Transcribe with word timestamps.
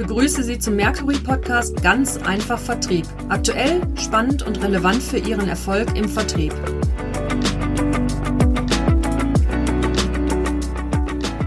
begrüße 0.00 0.42
Sie 0.42 0.58
zum 0.58 0.76
Mercury 0.76 1.18
Podcast 1.18 1.82
Ganz 1.82 2.16
einfach 2.24 2.58
Vertrieb. 2.58 3.04
Aktuell, 3.28 3.82
spannend 3.96 4.42
und 4.46 4.62
relevant 4.62 5.02
für 5.02 5.18
Ihren 5.18 5.46
Erfolg 5.46 5.94
im 5.94 6.08
Vertrieb. 6.08 6.54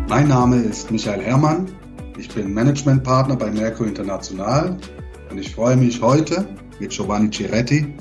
Mein 0.07 0.27
Name 0.27 0.57
ist 0.57 0.91
Michael 0.91 1.21
Herrmann. 1.21 1.67
Ich 2.19 2.29
bin 2.29 2.53
Managementpartner 2.53 3.35
bei 3.35 3.49
Mercury 3.49 3.89
International 3.89 4.77
und 5.31 5.37
ich 5.39 5.55
freue 5.55 5.75
mich 5.75 5.99
heute 5.99 6.47
mit 6.79 6.91
Giovanni 6.91 7.31
Ciretti 7.31 7.91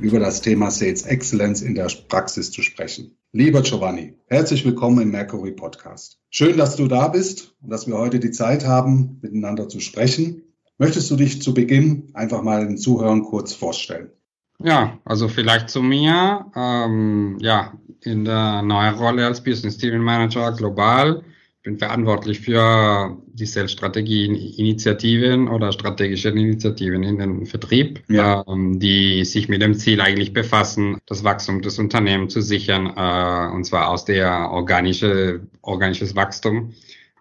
über 0.00 0.18
das 0.18 0.40
Thema 0.40 0.70
Sales 0.70 1.02
Excellence 1.02 1.62
in 1.62 1.74
der 1.74 1.88
Praxis 2.08 2.50
zu 2.50 2.62
sprechen. 2.62 3.16
Lieber 3.32 3.60
Giovanni, 3.62 4.14
herzlich 4.26 4.64
willkommen 4.64 5.02
im 5.02 5.10
Mercury 5.10 5.52
Podcast. 5.52 6.18
Schön, 6.30 6.56
dass 6.56 6.76
du 6.76 6.88
da 6.88 7.08
bist 7.08 7.54
und 7.60 7.70
dass 7.70 7.86
wir 7.86 7.96
heute 7.98 8.18
die 8.18 8.30
Zeit 8.30 8.66
haben, 8.66 9.18
miteinander 9.20 9.68
zu 9.68 9.80
sprechen. 9.80 10.42
Möchtest 10.78 11.10
du 11.10 11.16
dich 11.16 11.42
zu 11.42 11.52
Beginn 11.52 12.10
einfach 12.14 12.42
mal 12.42 12.66
den 12.66 12.78
Zuhörern 12.78 13.22
kurz 13.22 13.52
vorstellen? 13.52 14.10
Ja, 14.58 14.98
also 15.04 15.28
vielleicht 15.28 15.68
zu 15.68 15.82
mir. 15.82 16.46
Ähm, 16.56 17.36
ja, 17.40 17.74
in 18.02 18.24
der 18.24 18.62
neuen 18.62 18.94
Rolle 18.94 19.26
als 19.26 19.42
Business 19.44 19.76
Team 19.76 20.02
Manager 20.02 20.52
global 20.52 21.22
bin 21.62 21.78
verantwortlich 21.78 22.40
für 22.40 23.18
die 23.40 23.46
Sales-Strategie-Initiativen 23.46 25.48
oder 25.48 25.72
strategische 25.72 26.28
Initiativen 26.28 27.02
in 27.02 27.18
den 27.18 27.46
Vertrieb, 27.46 28.02
ja. 28.08 28.44
ähm, 28.46 28.78
die 28.78 29.24
sich 29.24 29.48
mit 29.48 29.62
dem 29.62 29.74
Ziel 29.74 30.00
eigentlich 30.00 30.32
befassen, 30.32 30.98
das 31.06 31.24
Wachstum 31.24 31.62
des 31.62 31.78
Unternehmens 31.78 32.32
zu 32.32 32.42
sichern, 32.42 32.92
äh, 32.96 33.54
und 33.54 33.64
zwar 33.64 33.88
aus 33.88 34.04
der 34.04 34.50
organische, 34.50 35.40
organisches 35.62 36.14
Wachstum 36.14 36.74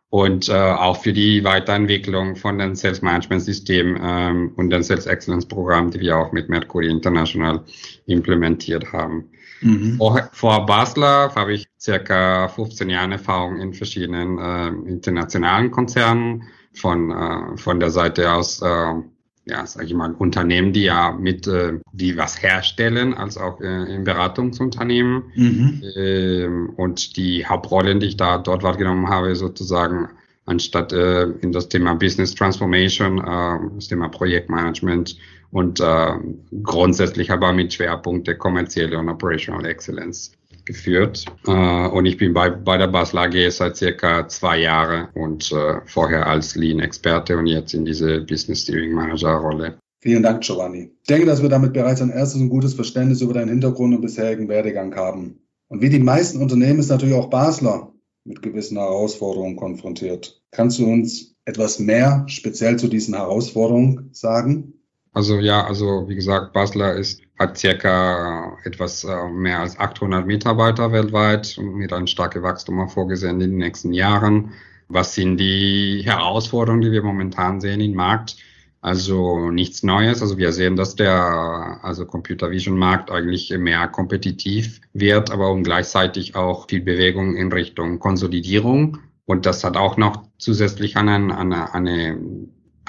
und 0.10 0.50
äh, 0.50 0.54
auch 0.54 1.02
für 1.02 1.14
die 1.14 1.44
Weiterentwicklung 1.44 2.36
von 2.36 2.58
den 2.58 2.76
Sales 2.76 3.02
Management 3.02 3.44
System 3.44 3.98
ähm, 4.02 4.52
und 4.56 4.72
den 4.72 4.84
Sales 4.84 5.06
Excellence 5.06 5.46
Programm, 5.46 5.92
die 5.92 6.00
wir 6.00 6.18
auch 6.18 6.32
mit 6.32 6.50
Mercury 6.50 6.90
International 6.90 7.62
implementiert 8.08 8.92
haben. 8.92 9.26
Mhm. 9.62 9.98
Vor, 9.98 10.30
vor 10.32 10.66
Basler 10.66 11.34
habe 11.36 11.54
ich 11.54 11.68
circa 11.80 12.48
15 12.48 12.90
Jahre 12.90 13.14
Erfahrung 13.14 13.60
in 13.60 13.74
verschiedenen 13.74 14.38
äh, 14.38 14.90
internationalen 14.90 15.72
Konzernen 15.72 16.44
von, 16.74 17.12
äh, 17.12 17.58
von 17.58 17.80
der 17.80 17.90
Seite 17.90 18.32
aus, 18.32 18.62
äh, 18.62 18.94
ja, 19.46 19.66
sage 19.66 19.88
ich 19.88 19.94
mal, 19.94 20.14
Unternehmen, 20.14 20.74
die 20.74 20.84
ja 20.84 21.12
mit, 21.12 21.48
äh, 21.48 21.80
die 21.92 22.18
was 22.18 22.42
herstellen, 22.42 23.14
als 23.14 23.38
auch 23.38 23.60
äh, 23.62 23.96
im 23.96 24.04
Beratungsunternehmen. 24.04 25.24
Mhm. 25.36 25.84
Ähm, 25.96 26.70
und 26.76 27.18
die 27.18 27.46
Hauptrollen, 27.46 28.00
die 28.00 28.08
ich 28.08 28.18
da 28.18 28.38
dort 28.38 28.64
wahrgenommen 28.64 29.10
habe, 29.10 29.36
sozusagen 29.36 30.10
anstatt 30.50 30.92
äh, 30.92 31.24
in 31.42 31.52
das 31.52 31.70
Thema 31.70 31.94
Business 31.94 32.36
Transformation, 32.36 33.20
äh, 33.20 33.76
das 33.76 33.88
Thema 33.88 34.10
Projektmanagement 34.10 35.18
und 35.52 35.80
äh, 35.80 36.14
grundsätzlich 36.64 37.32
aber 37.32 37.54
mit 37.54 37.74
Schwerpunkt 37.74 38.28
der 38.28 38.38
kommerzielle 38.38 38.98
und 38.98 39.10
Operational 39.10 39.66
Excellence 39.66 40.32
geführt. 40.66 41.26
Äh, 41.48 41.88
und 41.88 42.06
ich 42.06 42.18
bin 42.18 42.34
bei, 42.34 42.50
bei 42.50 42.78
der 42.78 42.88
Basel 42.88 43.20
AG 43.20 43.52
seit 43.52 43.78
circa 43.78 44.28
zwei 44.28 44.60
Jahren 44.60 45.08
und 45.14 45.52
äh, 45.52 45.82
vorher 45.86 46.28
als 46.28 46.56
Lean-Experte 46.56 47.38
und 47.38 47.48
jetzt 47.48 47.74
in 47.74 47.86
diese 47.86 48.22
Business 48.22 48.64
Steering 48.64 48.94
Manager-Rolle. 48.94 49.78
Vielen 50.02 50.24
Dank, 50.24 50.42
Giovanni. 50.42 50.92
Ich 51.02 51.08
denke, 51.08 51.26
dass 51.26 51.42
wir 51.42 51.50
damit 51.50 51.74
bereits 51.74 52.02
ein 52.02 52.10
erstes 52.10 52.40
und 52.40 52.50
gutes 52.50 52.74
Verständnis 52.74 53.22
über 53.22 53.34
deinen 53.34 53.50
Hintergrund 53.50 53.94
und 53.96 54.02
bisherigen 54.02 54.48
Werdegang 54.48 54.96
haben. 54.96 55.40
Und 55.68 55.82
wie 55.82 55.90
die 55.90 56.00
meisten 56.00 56.42
Unternehmen 56.42 56.80
ist 56.80 56.90
natürlich 56.90 57.16
auch 57.16 57.30
Basler 57.30 57.92
mit 58.30 58.42
gewissen 58.44 58.78
Herausforderungen 58.78 59.58
konfrontiert. 59.58 60.40
Kannst 60.52 60.80
du 60.80 60.86
uns 60.86 61.36
etwas 61.46 61.80
mehr 61.80 62.24
speziell 62.28 62.78
zu 62.78 62.88
diesen 62.88 63.16
Herausforderungen 63.16 64.10
sagen? 64.14 64.76
Also 65.12 65.40
ja, 65.40 65.66
also 65.66 66.08
wie 66.08 66.16
gesagt, 66.16 66.54
Basler 66.54 66.94
ist, 66.94 67.22
hat 67.40 67.58
circa 67.58 68.56
etwas 68.64 69.04
äh, 69.04 69.28
mehr 69.30 69.60
als 69.60 69.80
800 69.80 70.28
Mitarbeiter 70.28 70.92
weltweit 70.92 71.58
und 71.58 71.74
mit 71.74 71.92
einem 71.92 72.06
starken 72.06 72.44
Wachstum 72.44 72.88
vorgesehen 72.88 73.42
in 73.42 73.52
den 73.52 73.58
nächsten 73.58 73.94
Jahren. 73.94 74.52
Was 74.88 75.16
sind 75.16 75.38
die 75.38 76.04
Herausforderungen, 76.06 76.82
die 76.82 76.92
wir 76.92 77.02
momentan 77.04 77.60
sehen 77.60 77.82
im 77.82 77.96
Markt? 77.96 78.38
Also 78.82 79.52
nichts 79.52 79.84
Neues. 79.84 80.22
Also 80.22 80.38
wir 80.38 80.54
sehen, 80.54 80.76
dass 80.76 80.96
der 80.96 81.80
also 81.84 82.06
Computer 82.06 82.50
Vision 82.50 82.78
Markt 82.78 83.12
eigentlich 83.12 83.50
mehr 83.58 83.88
kompetitiv 83.88 84.80
wird, 84.94 85.32
aber 85.32 85.52
um 85.52 85.64
gleichzeitig 85.64 86.36
auch 86.36 86.68
viel 86.70 86.82
Bewegung 86.82 87.36
in 87.36 87.52
Richtung 87.52 88.00
Konsolidierung. 88.00 89.00
Und 89.26 89.46
das 89.46 89.64
hat 89.64 89.76
auch 89.76 89.98
noch 89.98 90.24
zusätzlich 90.38 90.96
eine, 90.98 91.38
eine, 91.38 91.74
eine 91.74 92.18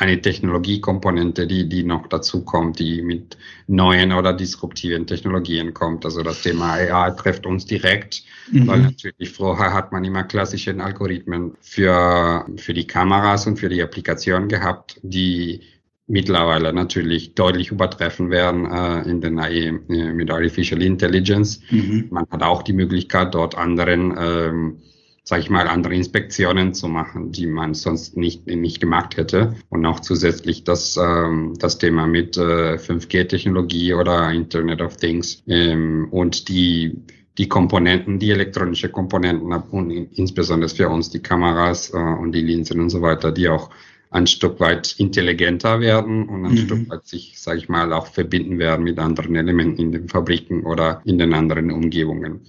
eine 0.00 0.20
Technologiekomponente, 0.20 1.46
die, 1.46 1.68
die 1.68 1.84
noch 1.84 2.06
dazu 2.06 2.42
kommt, 2.42 2.78
die 2.78 3.02
mit 3.02 3.36
neuen 3.66 4.12
oder 4.12 4.32
disruptiven 4.32 5.06
Technologien 5.06 5.74
kommt. 5.74 6.06
Also 6.06 6.22
das 6.22 6.40
Thema 6.40 6.72
AI 6.72 7.10
trifft 7.10 7.44
uns 7.44 7.66
direkt, 7.66 8.22
mhm. 8.50 8.66
weil 8.66 8.80
natürlich 8.80 9.30
vorher 9.30 9.74
hat 9.74 9.92
man 9.92 10.02
immer 10.02 10.24
klassische 10.24 10.74
Algorithmen 10.82 11.52
für, 11.60 12.46
für 12.56 12.72
die 12.72 12.86
Kameras 12.86 13.46
und 13.46 13.58
für 13.58 13.68
die 13.68 13.82
Applikation 13.82 14.48
gehabt, 14.48 14.98
die 15.02 15.60
mittlerweile 16.10 16.72
natürlich 16.72 17.34
deutlich 17.34 17.70
übertreffen 17.70 18.30
werden 18.30 18.66
äh, 18.66 19.08
in 19.08 19.20
den 19.20 19.38
AI 19.38 19.78
äh, 19.88 20.12
mit 20.12 20.30
Artificial 20.30 20.82
Intelligence. 20.82 21.60
Mhm. 21.70 22.08
Man 22.10 22.26
hat 22.30 22.42
auch 22.42 22.62
die 22.62 22.72
Möglichkeit, 22.72 23.34
dort 23.34 23.56
anderen 23.56 24.14
ähm, 24.18 24.76
sage 25.22 25.42
ich 25.42 25.50
mal, 25.50 25.68
andere 25.68 25.94
Inspektionen 25.94 26.74
zu 26.74 26.88
machen, 26.88 27.30
die 27.30 27.46
man 27.46 27.74
sonst 27.74 28.16
nicht, 28.16 28.46
nicht 28.46 28.80
gemacht 28.80 29.16
hätte. 29.16 29.54
Und 29.68 29.86
auch 29.86 30.00
zusätzlich 30.00 30.64
das, 30.64 30.96
ähm, 30.96 31.54
das 31.58 31.78
Thema 31.78 32.06
mit 32.06 32.36
äh, 32.36 32.74
5G-Technologie 32.74 33.94
oder 33.94 34.32
Internet 34.32 34.80
of 34.80 34.96
Things 34.96 35.42
ähm, 35.46 36.08
und 36.10 36.48
die 36.48 37.04
die 37.38 37.48
Komponenten, 37.48 38.18
die 38.18 38.32
elektronische 38.32 38.90
Komponenten 38.90 39.52
und 39.52 39.90
insbesondere 39.90 40.68
für 40.68 40.88
uns 40.90 41.08
die 41.08 41.20
Kameras 41.22 41.94
äh, 41.94 41.96
und 41.96 42.32
die 42.32 42.42
Linsen 42.42 42.80
und 42.80 42.90
so 42.90 43.00
weiter, 43.00 43.32
die 43.32 43.48
auch 43.48 43.70
ein 44.10 44.26
Stück 44.26 44.58
weit 44.60 44.94
intelligenter 44.98 45.80
werden 45.80 46.28
und 46.28 46.44
ein 46.44 46.52
mhm. 46.52 46.56
Stück 46.56 46.90
weit 46.90 47.06
sich, 47.06 47.40
sage 47.40 47.58
ich 47.58 47.68
mal, 47.68 47.92
auch 47.92 48.08
verbinden 48.08 48.58
werden 48.58 48.84
mit 48.84 48.98
anderen 48.98 49.36
Elementen 49.36 49.80
in 49.80 49.92
den 49.92 50.08
Fabriken 50.08 50.64
oder 50.64 51.00
in 51.04 51.18
den 51.18 51.32
anderen 51.32 51.70
Umgebungen. 51.70 52.40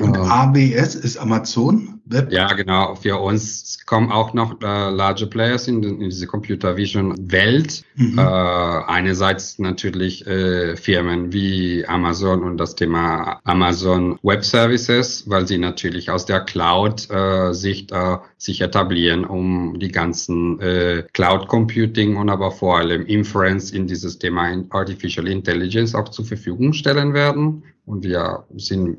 Und 0.00 0.16
ähm, 0.16 0.22
AWS 0.22 0.94
ist 0.94 1.16
Amazon 1.16 1.97
Web? 2.10 2.32
Ja, 2.32 2.48
genau. 2.54 2.94
Für 2.94 3.18
uns 3.18 3.78
kommen 3.86 4.10
auch 4.10 4.32
noch 4.32 4.60
äh, 4.62 4.90
large 4.90 5.26
Players 5.26 5.68
in, 5.68 5.82
in 5.82 6.00
diese 6.10 6.26
Computer 6.26 6.76
Vision 6.76 7.14
Welt. 7.30 7.82
Mhm. 7.96 8.18
Äh, 8.18 8.22
einerseits 8.22 9.58
natürlich 9.58 10.26
äh, 10.26 10.76
Firmen 10.76 11.32
wie 11.32 11.86
Amazon 11.86 12.42
und 12.42 12.56
das 12.56 12.74
Thema 12.74 13.40
Amazon 13.44 14.18
Web 14.22 14.44
Services, 14.44 15.24
weil 15.28 15.46
sie 15.46 15.58
natürlich 15.58 16.10
aus 16.10 16.24
der 16.24 16.40
Cloud 16.40 17.10
äh, 17.10 17.52
Sicht 17.52 17.92
äh, 17.92 18.16
sich 18.36 18.60
etablieren, 18.60 19.24
um 19.24 19.78
die 19.78 19.92
ganzen 19.92 20.60
äh, 20.60 21.04
Cloud 21.12 21.48
Computing 21.48 22.16
und 22.16 22.30
aber 22.30 22.50
vor 22.50 22.78
allem 22.78 23.04
Inference 23.06 23.70
in 23.70 23.86
dieses 23.86 24.18
Thema 24.18 24.48
Artificial 24.70 25.28
Intelligence 25.28 25.94
auch 25.94 26.08
zur 26.08 26.24
Verfügung 26.24 26.72
stellen 26.72 27.14
werden. 27.14 27.64
Und 27.84 28.04
wir 28.04 28.44
sind 28.56 28.98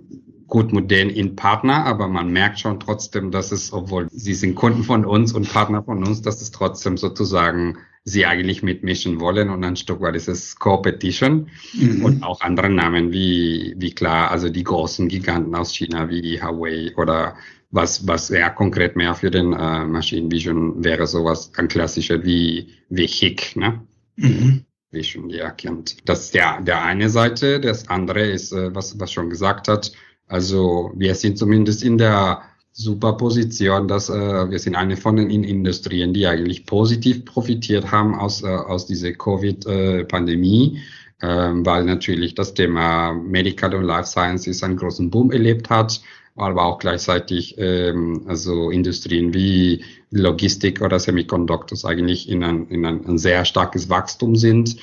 gut 0.50 0.74
mit 0.74 0.92
denen 0.92 1.10
in 1.10 1.36
Partner, 1.36 1.86
aber 1.86 2.08
man 2.08 2.32
merkt 2.32 2.60
schon 2.60 2.80
trotzdem, 2.80 3.32
dass 3.32 3.52
es, 3.52 3.72
obwohl 3.72 4.08
sie 4.12 4.34
sind 4.34 4.56
Kunden 4.56 4.84
von 4.84 5.06
uns 5.06 5.34
und 5.34 5.52
Partner 5.52 5.84
von 5.84 6.04
uns, 6.06 6.22
dass 6.22 6.42
es 6.42 6.52
trotzdem 6.52 6.98
sozusagen 6.98 7.78
sie 8.04 8.26
eigentlich 8.26 8.64
mitmischen 8.64 9.20
wollen 9.20 9.50
und 9.50 9.64
ein 9.64 9.76
Stück 9.76 10.02
weit 10.02 10.16
ist 10.16 10.28
es 10.28 10.56
Competition 10.56 11.50
mhm. 11.74 12.04
und 12.04 12.24
auch 12.24 12.42
andere 12.42 12.70
Namen 12.70 13.12
wie, 13.12 13.76
wie 13.78 13.92
klar, 13.92 14.32
also 14.32 14.50
die 14.50 14.64
großen 14.64 15.08
Giganten 15.08 15.54
aus 15.54 15.76
China 15.76 16.10
wie 16.10 16.42
Huawei 16.42 16.96
oder 16.98 17.36
was, 17.72 18.08
was 18.08 18.30
eher 18.30 18.50
konkret 18.50 18.96
mehr 18.96 19.14
für 19.14 19.30
den 19.30 19.54
äh, 19.54 19.86
Machine 19.86 20.32
Vision 20.32 20.84
wäre 20.84 21.06
sowas 21.06 21.52
ein 21.58 21.68
klassischer 21.68 22.24
wie, 22.24 22.70
wie 22.90 23.06
HIC, 23.06 23.56
ne? 23.56 23.82
Mhm. 24.16 24.66
Vision, 24.92 25.30
ja, 25.30 25.52
kennt. 25.52 25.98
Das 26.10 26.26
ist 26.26 26.34
der, 26.34 26.62
der 26.62 26.84
eine 26.84 27.10
Seite. 27.10 27.60
Das 27.60 27.90
andere 27.90 28.22
ist, 28.22 28.52
äh, 28.54 28.74
was, 28.74 29.00
was 29.00 29.12
schon 29.12 29.30
gesagt 29.30 29.68
hat, 29.68 29.92
also 30.30 30.92
wir 30.96 31.16
sind 31.16 31.38
zumindest 31.38 31.84
in 31.84 31.98
der 31.98 32.44
super 32.72 33.14
Position, 33.14 33.88
dass 33.88 34.10
äh, 34.10 34.50
wir 34.50 34.60
sind 34.60 34.76
eine 34.76 34.96
von 34.96 35.18
den 35.18 35.30
Industrien, 35.30 36.14
die 36.14 36.28
eigentlich 36.28 36.66
positiv 36.66 37.26
profitiert 37.26 37.92
haben 37.92 38.16
aus, 38.16 38.44
äh, 38.44 38.48
aus 38.48 38.86
dieser 38.86 39.12
Covid-Pandemie, 39.12 40.80
äh, 41.20 41.28
weil 41.28 41.84
natürlich 41.84 42.36
das 42.36 42.54
Thema 42.54 43.14
Medical 43.14 43.74
und 43.74 43.84
Life 43.84 44.08
Sciences 44.08 44.64
einen 44.64 44.78
großen 44.78 45.10
Boom 45.10 45.32
erlebt 45.32 45.70
hat, 45.70 46.00
aber 46.36 46.64
auch 46.64 46.80
gleichzeitig 46.80 47.56
ähm, 47.58 48.22
also 48.28 48.70
Industrien 48.70 49.34
wie 49.34 49.84
Logistik 50.12 50.82
oder 50.82 51.00
Semiconductors 51.00 51.86
eigentlich 51.86 52.30
in 52.30 52.44
ein, 52.44 52.68
in 52.70 52.86
ein, 52.86 53.06
ein 53.06 53.18
sehr 53.18 53.46
starkes 53.46 53.90
Wachstum 53.90 54.36
sind 54.36 54.78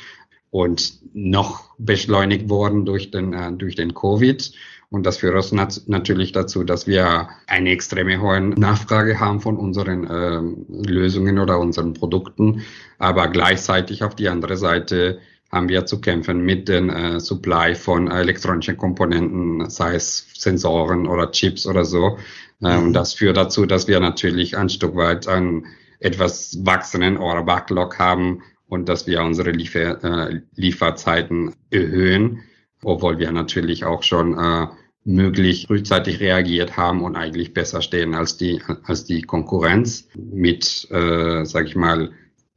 und 0.50 0.94
noch 1.14 1.74
beschleunigt 1.78 2.48
worden 2.48 2.84
durch 2.84 3.10
den, 3.10 3.32
äh, 3.32 3.52
durch 3.52 3.74
den 3.74 3.94
Covid. 3.94 4.52
Und 4.88 5.04
das 5.04 5.18
führt 5.18 5.34
uns 5.34 5.52
nat 5.52 5.82
natürlich 5.86 6.32
dazu, 6.32 6.62
dass 6.62 6.86
wir 6.86 7.28
eine 7.46 7.70
extreme 7.70 8.20
hohe 8.20 8.40
Nachfrage 8.40 9.18
haben 9.18 9.40
von 9.40 9.56
unseren 9.56 10.06
äh, 10.06 10.88
Lösungen 10.88 11.38
oder 11.38 11.58
unseren 11.58 11.92
Produkten. 11.92 12.62
Aber 12.98 13.28
gleichzeitig 13.28 14.04
auf 14.04 14.14
die 14.14 14.28
andere 14.28 14.56
Seite 14.56 15.18
haben 15.50 15.68
wir 15.68 15.86
zu 15.86 16.00
kämpfen 16.00 16.44
mit 16.44 16.68
den 16.68 16.90
äh, 16.90 17.20
Supply 17.20 17.74
von 17.74 18.10
elektronischen 18.10 18.76
Komponenten, 18.76 19.68
sei 19.70 19.94
es 19.94 20.28
Sensoren 20.34 21.06
oder 21.06 21.30
Chips 21.32 21.66
oder 21.66 21.84
so. 21.84 22.18
Äh, 22.62 22.76
und 22.78 22.92
das 22.92 23.14
führt 23.14 23.36
dazu, 23.36 23.66
dass 23.66 23.88
wir 23.88 23.98
natürlich 24.00 24.56
ein 24.56 24.68
Stück 24.68 24.94
weit 24.96 25.26
einen 25.26 25.66
etwas 25.98 26.58
wachsenden 26.64 27.16
Order 27.16 27.42
Backlog 27.42 27.98
haben 27.98 28.42
und 28.68 28.88
dass 28.88 29.06
wir 29.06 29.22
unsere 29.22 29.50
Liefer 29.50 30.30
äh, 30.30 30.40
Lieferzeiten 30.54 31.54
erhöhen 31.70 32.42
obwohl 32.82 33.18
wir 33.18 33.32
natürlich 33.32 33.84
auch 33.84 34.02
schon 34.02 34.38
äh, 34.38 34.66
möglich 35.04 35.66
frühzeitig 35.66 36.20
reagiert 36.20 36.76
haben 36.76 37.02
und 37.02 37.16
eigentlich 37.16 37.54
besser 37.54 37.82
stehen 37.82 38.14
als 38.14 38.36
die 38.36 38.60
als 38.84 39.04
die 39.04 39.22
Konkurrenz 39.22 40.08
mit, 40.14 40.88
äh, 40.90 41.44
sage 41.44 41.66
ich 41.68 41.76
mal, 41.76 42.10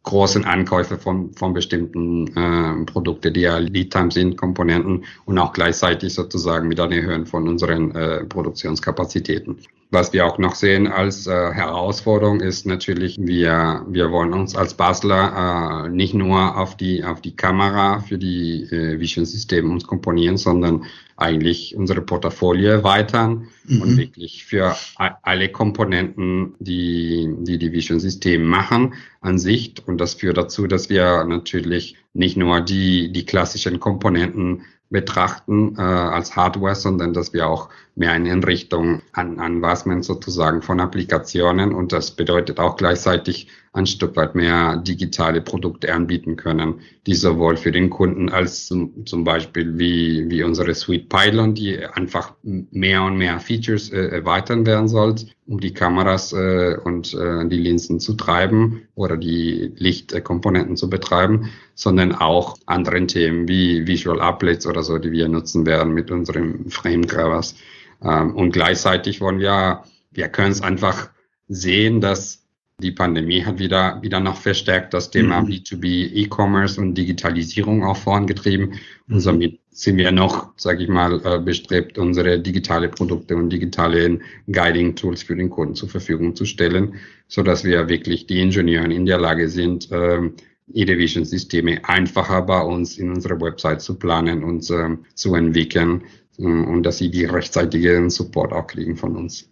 großen 0.03 0.45
Ankäufe 0.45 0.97
von, 0.97 1.33
von 1.33 1.53
bestimmten 1.53 2.27
äh, 2.35 2.85
Produkte, 2.85 3.31
die 3.31 3.41
ja 3.41 3.57
Lead 3.57 3.91
Time 3.91 4.11
sind, 4.11 4.37
Komponenten 4.37 5.05
und 5.25 5.37
auch 5.37 5.53
gleichzeitig 5.53 6.13
sozusagen 6.13 6.67
mit 6.67 6.79
einer 6.79 6.95
Erhöhung 6.95 7.25
von 7.25 7.47
unseren 7.47 7.91
äh, 7.91 8.25
Produktionskapazitäten. 8.25 9.59
Was 9.91 10.13
wir 10.13 10.27
auch 10.27 10.37
noch 10.37 10.53
sehen 10.53 10.85
als 10.85 11.25
äh, 11.25 11.31
Herausforderung 11.31 12.41
ist 12.41 12.67
natürlich, 12.67 13.17
wir, 13.19 13.83
wir 13.89 14.11
wollen 14.11 14.33
uns 14.33 14.55
als 14.55 14.75
Basler 14.75 15.87
äh, 15.87 15.89
nicht 15.89 16.13
nur 16.13 16.57
auf 16.57 16.77
die, 16.77 17.03
auf 17.03 17.21
die 17.21 17.35
Kamera 17.35 17.99
für 17.99 18.19
die 18.19 18.65
äh, 18.65 18.99
Vision-Systeme 18.99 19.67
uns 19.67 19.87
komponieren, 19.87 20.37
sondern 20.37 20.85
eigentlich 21.17 21.75
unsere 21.75 22.01
Portfolio 22.01 22.69
erweitern 22.69 23.47
mhm. 23.65 23.81
und 23.81 23.97
wirklich 23.97 24.45
für 24.45 24.75
alle 24.95 25.49
Komponenten, 25.49 26.53
die 26.59 27.33
die, 27.39 27.57
die 27.57 27.71
Vision-Systeme 27.71 28.45
machen, 28.45 28.93
an 29.21 29.39
sich. 29.39 29.73
Und 29.87 29.99
das 29.99 30.13
führt 30.13 30.37
dazu, 30.37 30.67
dass 30.67 30.91
wir 30.91 31.23
natürlich 31.23 31.97
nicht 32.13 32.37
nur 32.37 32.61
die, 32.61 33.11
die 33.11 33.25
klassischen 33.25 33.79
Komponenten 33.79 34.61
betrachten 34.89 35.75
äh, 35.77 35.81
als 35.81 36.35
Hardware, 36.35 36.75
sondern 36.75 37.13
dass 37.13 37.33
wir 37.33 37.47
auch 37.47 37.69
mehr 37.99 38.15
in 38.15 38.43
Richtung 38.43 39.01
an, 39.11 39.39
an 39.39 39.59
man 39.59 40.03
sozusagen 40.03 40.61
von 40.61 40.79
Applikationen 40.79 41.73
und 41.73 41.91
das 41.91 42.11
bedeutet 42.11 42.59
auch 42.59 42.77
gleichzeitig 42.77 43.47
ein 43.71 43.85
Stück 43.85 44.15
weit 44.15 44.33
mehr 44.33 44.77
digitale 44.77 45.41
Produkte 45.41 45.93
anbieten 45.93 46.35
können, 46.35 46.81
die 47.05 47.13
sowohl 47.13 47.55
für 47.55 47.71
den 47.71 47.89
Kunden 47.89 48.29
als 48.29 48.65
zum, 48.65 49.05
zum 49.05 49.23
Beispiel 49.23 49.77
wie, 49.77 50.29
wie 50.29 50.43
unsere 50.43 50.73
Suite 50.73 51.07
Pylon, 51.07 51.53
die 51.53 51.85
einfach 51.85 52.33
mehr 52.41 53.03
und 53.03 53.17
mehr 53.17 53.39
Features 53.39 53.91
äh, 53.91 54.07
erweitern 54.07 54.65
werden 54.65 54.87
soll, 54.87 55.15
um 55.45 55.59
die 55.59 55.73
Kameras 55.73 56.33
äh, 56.33 56.77
und 56.83 57.13
äh, 57.13 57.47
die 57.47 57.57
Linsen 57.57 57.99
zu 57.99 58.13
treiben 58.13 58.87
oder 58.95 59.17
die 59.17 59.71
Lichtkomponenten 59.75 60.75
zu 60.75 60.89
betreiben, 60.89 61.49
sondern 61.75 62.15
auch 62.15 62.57
anderen 62.65 63.07
Themen 63.07 63.47
wie 63.47 63.85
Visual 63.85 64.19
Applets 64.19 64.65
oder 64.65 64.81
so, 64.81 64.97
die 64.97 65.11
wir 65.11 65.27
nutzen 65.27 65.65
werden 65.67 65.93
mit 65.93 66.09
unserem 66.09 66.69
Frame 66.69 67.05
Gravers. 67.05 67.55
Ähm, 68.03 68.35
und 68.35 68.51
gleichzeitig 68.51 69.21
wollen 69.21 69.39
wir, 69.39 69.83
wir 70.11 70.29
können 70.29 70.51
es 70.51 70.61
einfach 70.61 71.09
sehen, 71.47 72.01
dass 72.01 72.39
die 72.81 72.91
Pandemie 72.91 73.43
hat 73.43 73.59
wieder, 73.59 74.01
wieder 74.01 74.19
noch 74.19 74.37
verstärkt 74.37 74.93
das 74.93 75.11
Thema 75.11 75.41
mhm. 75.41 75.47
B2B 75.47 76.13
E-Commerce 76.13 76.79
und 76.79 76.95
Digitalisierung 76.95 77.83
auch 77.83 77.97
vorangetrieben. 77.97 78.69
Mhm. 79.07 79.13
Und 79.15 79.19
somit 79.19 79.59
sind 79.71 79.97
wir 79.97 80.11
noch, 80.11 80.51
sage 80.57 80.83
ich 80.83 80.89
mal, 80.89 81.21
äh, 81.25 81.39
bestrebt, 81.39 81.97
unsere 81.97 82.39
digitale 82.39 82.89
Produkte 82.89 83.35
und 83.35 83.49
digitale 83.49 84.19
Guiding 84.51 84.95
Tools 84.95 85.23
für 85.23 85.35
den 85.35 85.49
Kunden 85.49 85.75
zur 85.75 85.89
Verfügung 85.89 86.35
zu 86.35 86.45
stellen, 86.45 86.95
so 87.27 87.43
dass 87.43 87.63
wir 87.63 87.89
wirklich 87.89 88.27
die 88.27 88.41
Ingenieure 88.41 88.91
in 88.91 89.05
der 89.05 89.19
Lage 89.19 89.49
sind, 89.49 89.89
ähm, 89.91 90.33
E-Division-Systeme 90.71 91.81
einfacher 91.83 92.43
bei 92.43 92.61
uns 92.61 92.97
in 92.97 93.09
unserer 93.09 93.41
Website 93.41 93.81
zu 93.81 93.97
planen 93.97 94.43
und 94.43 94.69
äh, 94.69 94.97
zu 95.15 95.33
entwickeln 95.33 96.03
und 96.39 96.83
dass 96.83 96.97
sie 96.97 97.11
die 97.11 97.25
rechtzeitigen 97.25 98.09
Support 98.09 98.53
auch 98.53 98.67
kriegen 98.67 98.95
von 98.95 99.15
uns. 99.15 99.49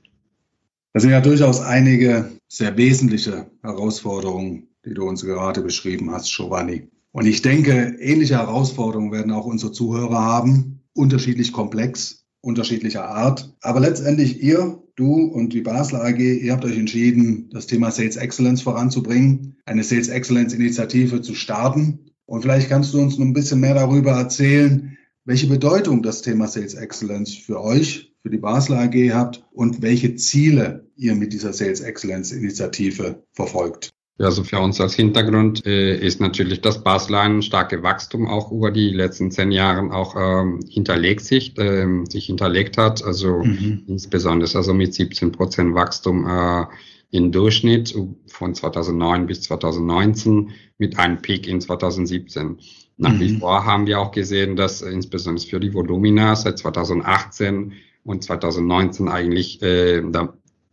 Das 0.93 1.03
sind 1.03 1.11
ja 1.11 1.21
durchaus 1.21 1.61
einige 1.61 2.31
sehr 2.47 2.77
wesentliche 2.77 3.47
Herausforderungen, 3.61 4.69
die 4.85 4.93
du 4.93 5.03
uns 5.03 5.23
gerade 5.23 5.61
beschrieben 5.61 6.11
hast, 6.11 6.33
Giovanni. 6.35 6.87
Und 7.11 7.25
ich 7.25 7.41
denke, 7.41 7.97
ähnliche 7.99 8.37
Herausforderungen 8.37 9.11
werden 9.11 9.31
auch 9.31 9.45
unsere 9.45 9.71
Zuhörer 9.71 10.19
haben, 10.19 10.81
unterschiedlich 10.93 11.51
komplex, 11.51 12.25
unterschiedlicher 12.41 13.07
Art. 13.07 13.53
Aber 13.61 13.79
letztendlich 13.79 14.41
ihr, 14.41 14.81
du 14.95 15.25
und 15.25 15.53
die 15.53 15.61
Basler 15.61 16.03
AG, 16.03 16.19
ihr 16.19 16.53
habt 16.53 16.65
euch 16.65 16.77
entschieden, 16.77 17.49
das 17.51 17.67
Thema 17.67 17.91
Sales 17.91 18.15
Excellence 18.15 18.61
voranzubringen, 18.61 19.57
eine 19.65 19.83
Sales 19.83 20.07
Excellence 20.07 20.53
Initiative 20.53 21.21
zu 21.21 21.35
starten. 21.35 22.11
Und 22.25 22.41
vielleicht 22.41 22.69
kannst 22.69 22.93
du 22.93 23.01
uns 23.01 23.17
noch 23.17 23.25
ein 23.25 23.33
bisschen 23.33 23.59
mehr 23.59 23.75
darüber 23.75 24.11
erzählen, 24.11 24.97
welche 25.27 25.47
Bedeutung 25.47 26.01
das 26.01 26.21
Thema 26.21 26.47
Sales 26.47 26.73
Excellence 26.73 27.35
für 27.35 27.61
euch, 27.61 28.13
für 28.23 28.29
die 28.29 28.37
Basler 28.37 28.79
AG 28.79 29.11
habt 29.11 29.43
und 29.51 29.81
welche 29.81 30.15
Ziele 30.15 30.87
ihr 30.95 31.15
mit 31.15 31.33
dieser 31.33 31.51
Sales 31.51 31.81
Excellence 31.81 32.31
Initiative 32.31 33.21
verfolgt. 33.33 33.89
Also 34.19 34.43
für 34.43 34.59
uns 34.59 34.79
als 34.81 34.95
Hintergrund 34.95 35.65
äh, 35.65 35.95
ist 35.99 36.21
natürlich 36.21 36.61
das 36.61 36.81
Basler 36.81 37.21
ein 37.21 37.41
starke 37.41 37.83
Wachstum 37.83 38.25
auch 38.25 38.51
über 38.51 38.71
die 38.71 38.89
letzten 38.89 39.29
zehn 39.29 39.51
Jahren 39.51 39.91
auch 39.91 40.15
ähm, 40.15 40.61
hinterlegt 40.67 41.21
sich, 41.21 41.53
ähm, 41.57 42.05
sich 42.07 42.25
hinterlegt 42.25 42.77
hat. 42.77 43.03
Also 43.03 43.43
mhm. 43.43 43.83
insbesondere 43.85 44.57
also 44.57 44.73
mit 44.73 44.93
17 44.93 45.33
Prozent 45.33 45.75
Wachstum 45.75 46.25
äh, 46.25 46.65
im 47.11 47.31
Durchschnitt 47.31 47.95
von 48.27 48.53
2009 48.53 49.27
bis 49.27 49.41
2019 49.43 50.51
mit 50.77 50.99
einem 50.99 51.21
Peak 51.21 51.47
in 51.47 51.61
2017. 51.61 52.57
Nach 52.97 53.13
mhm. 53.13 53.19
wie 53.19 53.37
vor 53.37 53.65
haben 53.65 53.87
wir 53.87 53.99
auch 53.99 54.11
gesehen, 54.11 54.55
dass 54.55 54.81
äh, 54.81 54.89
insbesondere 54.89 55.47
für 55.47 55.59
die 55.59 55.73
Volumina 55.73 56.35
seit 56.35 56.57
2018 56.57 57.73
und 58.03 58.23
2019 58.23 59.07
eigentlich 59.07 59.61
äh, 59.61 60.01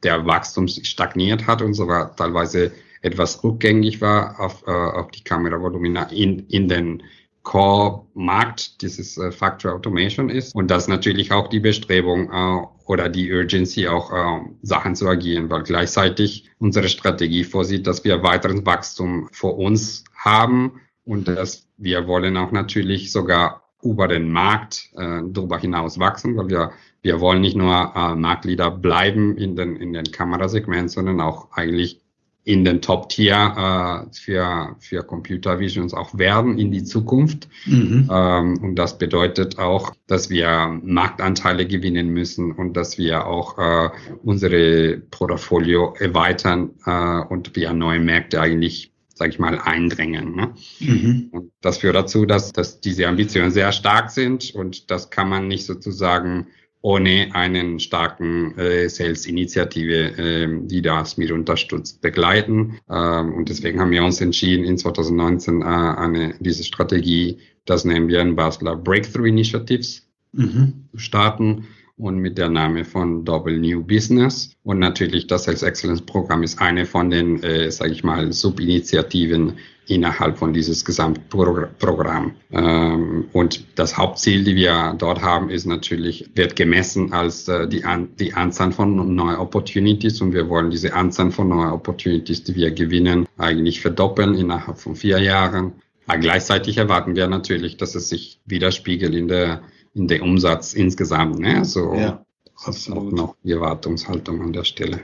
der 0.02 0.26
Wachstum 0.26 0.68
stagniert 0.68 1.46
hat 1.46 1.62
und 1.62 1.74
sogar 1.74 2.14
teilweise 2.16 2.72
etwas 3.02 3.44
rückgängig 3.44 4.00
war 4.00 4.40
auf, 4.40 4.64
äh, 4.66 4.70
auf 4.70 5.10
die 5.10 5.22
Kameravolumina 5.22 6.04
in, 6.04 6.46
in 6.48 6.68
den 6.68 7.02
Core-Markt 7.44 8.82
dieses 8.82 9.16
äh, 9.18 9.30
Factory 9.30 9.72
Automation 9.72 10.30
ist 10.30 10.54
und 10.54 10.70
das 10.70 10.88
natürlich 10.88 11.30
auch 11.30 11.48
die 11.48 11.60
Bestrebung 11.60 12.30
äh, 12.32 12.66
oder 12.86 13.08
die 13.08 13.32
Urgency 13.32 13.86
auch 13.86 14.12
äh, 14.12 14.40
Sachen 14.62 14.96
zu 14.96 15.06
agieren, 15.06 15.50
weil 15.50 15.62
gleichzeitig 15.62 16.50
unsere 16.58 16.88
Strategie 16.88 17.44
vorsieht, 17.44 17.86
dass 17.86 18.02
wir 18.02 18.22
weiteres 18.22 18.66
Wachstum 18.66 19.28
vor 19.30 19.58
uns 19.58 20.04
haben 20.16 20.80
und 21.04 21.28
dass 21.28 21.68
wir 21.76 22.08
wollen 22.08 22.36
auch 22.36 22.50
natürlich 22.50 23.12
sogar 23.12 23.62
über 23.82 24.08
den 24.08 24.32
Markt 24.32 24.88
äh, 24.96 25.20
darüber 25.28 25.58
hinaus 25.58 25.98
wachsen, 25.98 26.36
weil 26.36 26.48
wir 26.48 26.72
wir 27.02 27.20
wollen 27.20 27.42
nicht 27.42 27.56
nur 27.56 27.92
äh, 27.94 28.14
Marktleader 28.14 28.70
bleiben 28.70 29.36
in 29.36 29.54
den 29.54 29.76
in 29.76 29.92
den 29.92 30.04
Kamerasegment, 30.04 30.90
sondern 30.90 31.20
auch 31.20 31.52
eigentlich 31.52 32.00
in 32.44 32.64
den 32.64 32.82
Top-Tier 32.82 34.06
äh, 34.06 34.14
für, 34.14 34.76
für 34.78 35.02
Computer 35.02 35.58
Visions 35.58 35.94
auch 35.94 36.16
werden 36.18 36.58
in 36.58 36.70
die 36.70 36.84
Zukunft. 36.84 37.48
Mhm. 37.64 38.08
Ähm, 38.12 38.58
und 38.62 38.76
das 38.76 38.98
bedeutet 38.98 39.58
auch, 39.58 39.94
dass 40.06 40.28
wir 40.28 40.78
Marktanteile 40.82 41.66
gewinnen 41.66 42.08
müssen 42.08 42.52
und 42.52 42.74
dass 42.74 42.98
wir 42.98 43.26
auch 43.26 43.58
äh, 43.58 43.90
unsere 44.22 44.98
Portfolio 45.10 45.94
erweitern 45.98 46.70
äh, 46.84 47.20
und 47.32 47.56
wir 47.56 47.72
neue 47.72 48.00
Märkte 48.00 48.40
eigentlich 48.40 48.90
sage 49.16 49.30
ich 49.30 49.38
mal, 49.38 49.60
eindrängen. 49.60 50.34
Ne? 50.34 50.54
Mhm. 50.80 51.28
Und 51.30 51.52
das 51.60 51.78
führt 51.78 51.94
dazu, 51.94 52.26
dass, 52.26 52.52
dass 52.52 52.80
diese 52.80 53.06
Ambitionen 53.06 53.52
sehr 53.52 53.70
stark 53.70 54.10
sind 54.10 54.52
und 54.54 54.90
das 54.90 55.10
kann 55.10 55.28
man 55.28 55.46
nicht 55.46 55.66
sozusagen 55.66 56.48
ohne 56.84 57.34
einen 57.34 57.80
starken 57.80 58.58
äh, 58.58 58.90
Sales-Initiative, 58.90 60.18
äh, 60.18 60.66
die 60.66 60.82
das 60.82 61.16
mit 61.16 61.30
unterstützt, 61.30 62.02
begleiten. 62.02 62.78
Ähm, 62.90 63.32
und 63.32 63.48
deswegen 63.48 63.80
haben 63.80 63.90
wir 63.90 64.04
uns 64.04 64.20
entschieden, 64.20 64.66
in 64.66 64.76
2019 64.76 65.62
äh, 65.62 65.64
eine, 65.64 66.34
diese 66.40 66.62
Strategie, 66.62 67.38
das 67.64 67.86
nennen 67.86 68.08
wir 68.08 68.20
in 68.20 68.36
Basler 68.36 68.76
Breakthrough 68.76 69.26
Initiatives, 69.26 70.06
mhm. 70.32 70.84
starten 70.94 71.68
und 71.96 72.18
mit 72.18 72.38
der 72.38 72.48
Name 72.48 72.84
von 72.84 73.24
Double 73.24 73.58
New 73.58 73.82
Business. 73.82 74.56
Und 74.64 74.80
natürlich 74.80 75.26
das 75.26 75.44
Sales 75.44 75.62
Excellence 75.62 76.02
Programm 76.02 76.42
ist 76.42 76.60
eine 76.60 76.86
von 76.86 77.10
den, 77.10 77.42
äh, 77.42 77.70
sage 77.70 77.92
ich 77.92 78.02
mal, 78.02 78.32
Subinitiativen 78.32 79.54
innerhalb 79.86 80.38
von 80.38 80.52
dieses 80.52 80.84
Gesamtprogramm. 80.84 82.34
Ähm, 82.50 83.26
und 83.32 83.64
das 83.78 83.96
Hauptziel, 83.96 84.42
die 84.42 84.56
wir 84.56 84.94
dort 84.98 85.22
haben, 85.22 85.50
ist 85.50 85.66
natürlich, 85.66 86.30
wird 86.34 86.56
gemessen 86.56 87.12
als 87.12 87.46
äh, 87.48 87.68
die, 87.68 87.84
An 87.84 88.08
die 88.18 88.34
Anzahl 88.34 88.72
von 88.72 89.14
neuen 89.14 89.36
Opportunities 89.36 90.20
und 90.20 90.32
wir 90.32 90.48
wollen 90.48 90.70
diese 90.70 90.94
Anzahl 90.94 91.30
von 91.30 91.48
neuen 91.48 91.70
Opportunities, 91.70 92.42
die 92.44 92.56
wir 92.56 92.70
gewinnen, 92.70 93.26
eigentlich 93.36 93.80
verdoppeln 93.80 94.34
innerhalb 94.34 94.78
von 94.78 94.96
vier 94.96 95.18
Jahren 95.18 95.74
Aber 96.06 96.18
gleichzeitig 96.18 96.76
erwarten 96.76 97.16
wir 97.16 97.26
natürlich, 97.28 97.76
dass 97.76 97.94
es 97.94 98.08
sich 98.08 98.40
widerspiegelt 98.46 99.14
in 99.14 99.28
der, 99.28 99.62
in 99.94 100.08
der 100.08 100.22
Umsatz 100.22 100.74
insgesamt. 100.74 101.38
Ne? 101.38 101.58
Also 101.58 101.94
ja, 101.94 102.24
auch 102.66 103.12
noch 103.12 103.36
die 103.42 103.52
Erwartungshaltung 103.52 104.42
an 104.42 104.52
der 104.52 104.64
Stelle. 104.64 105.00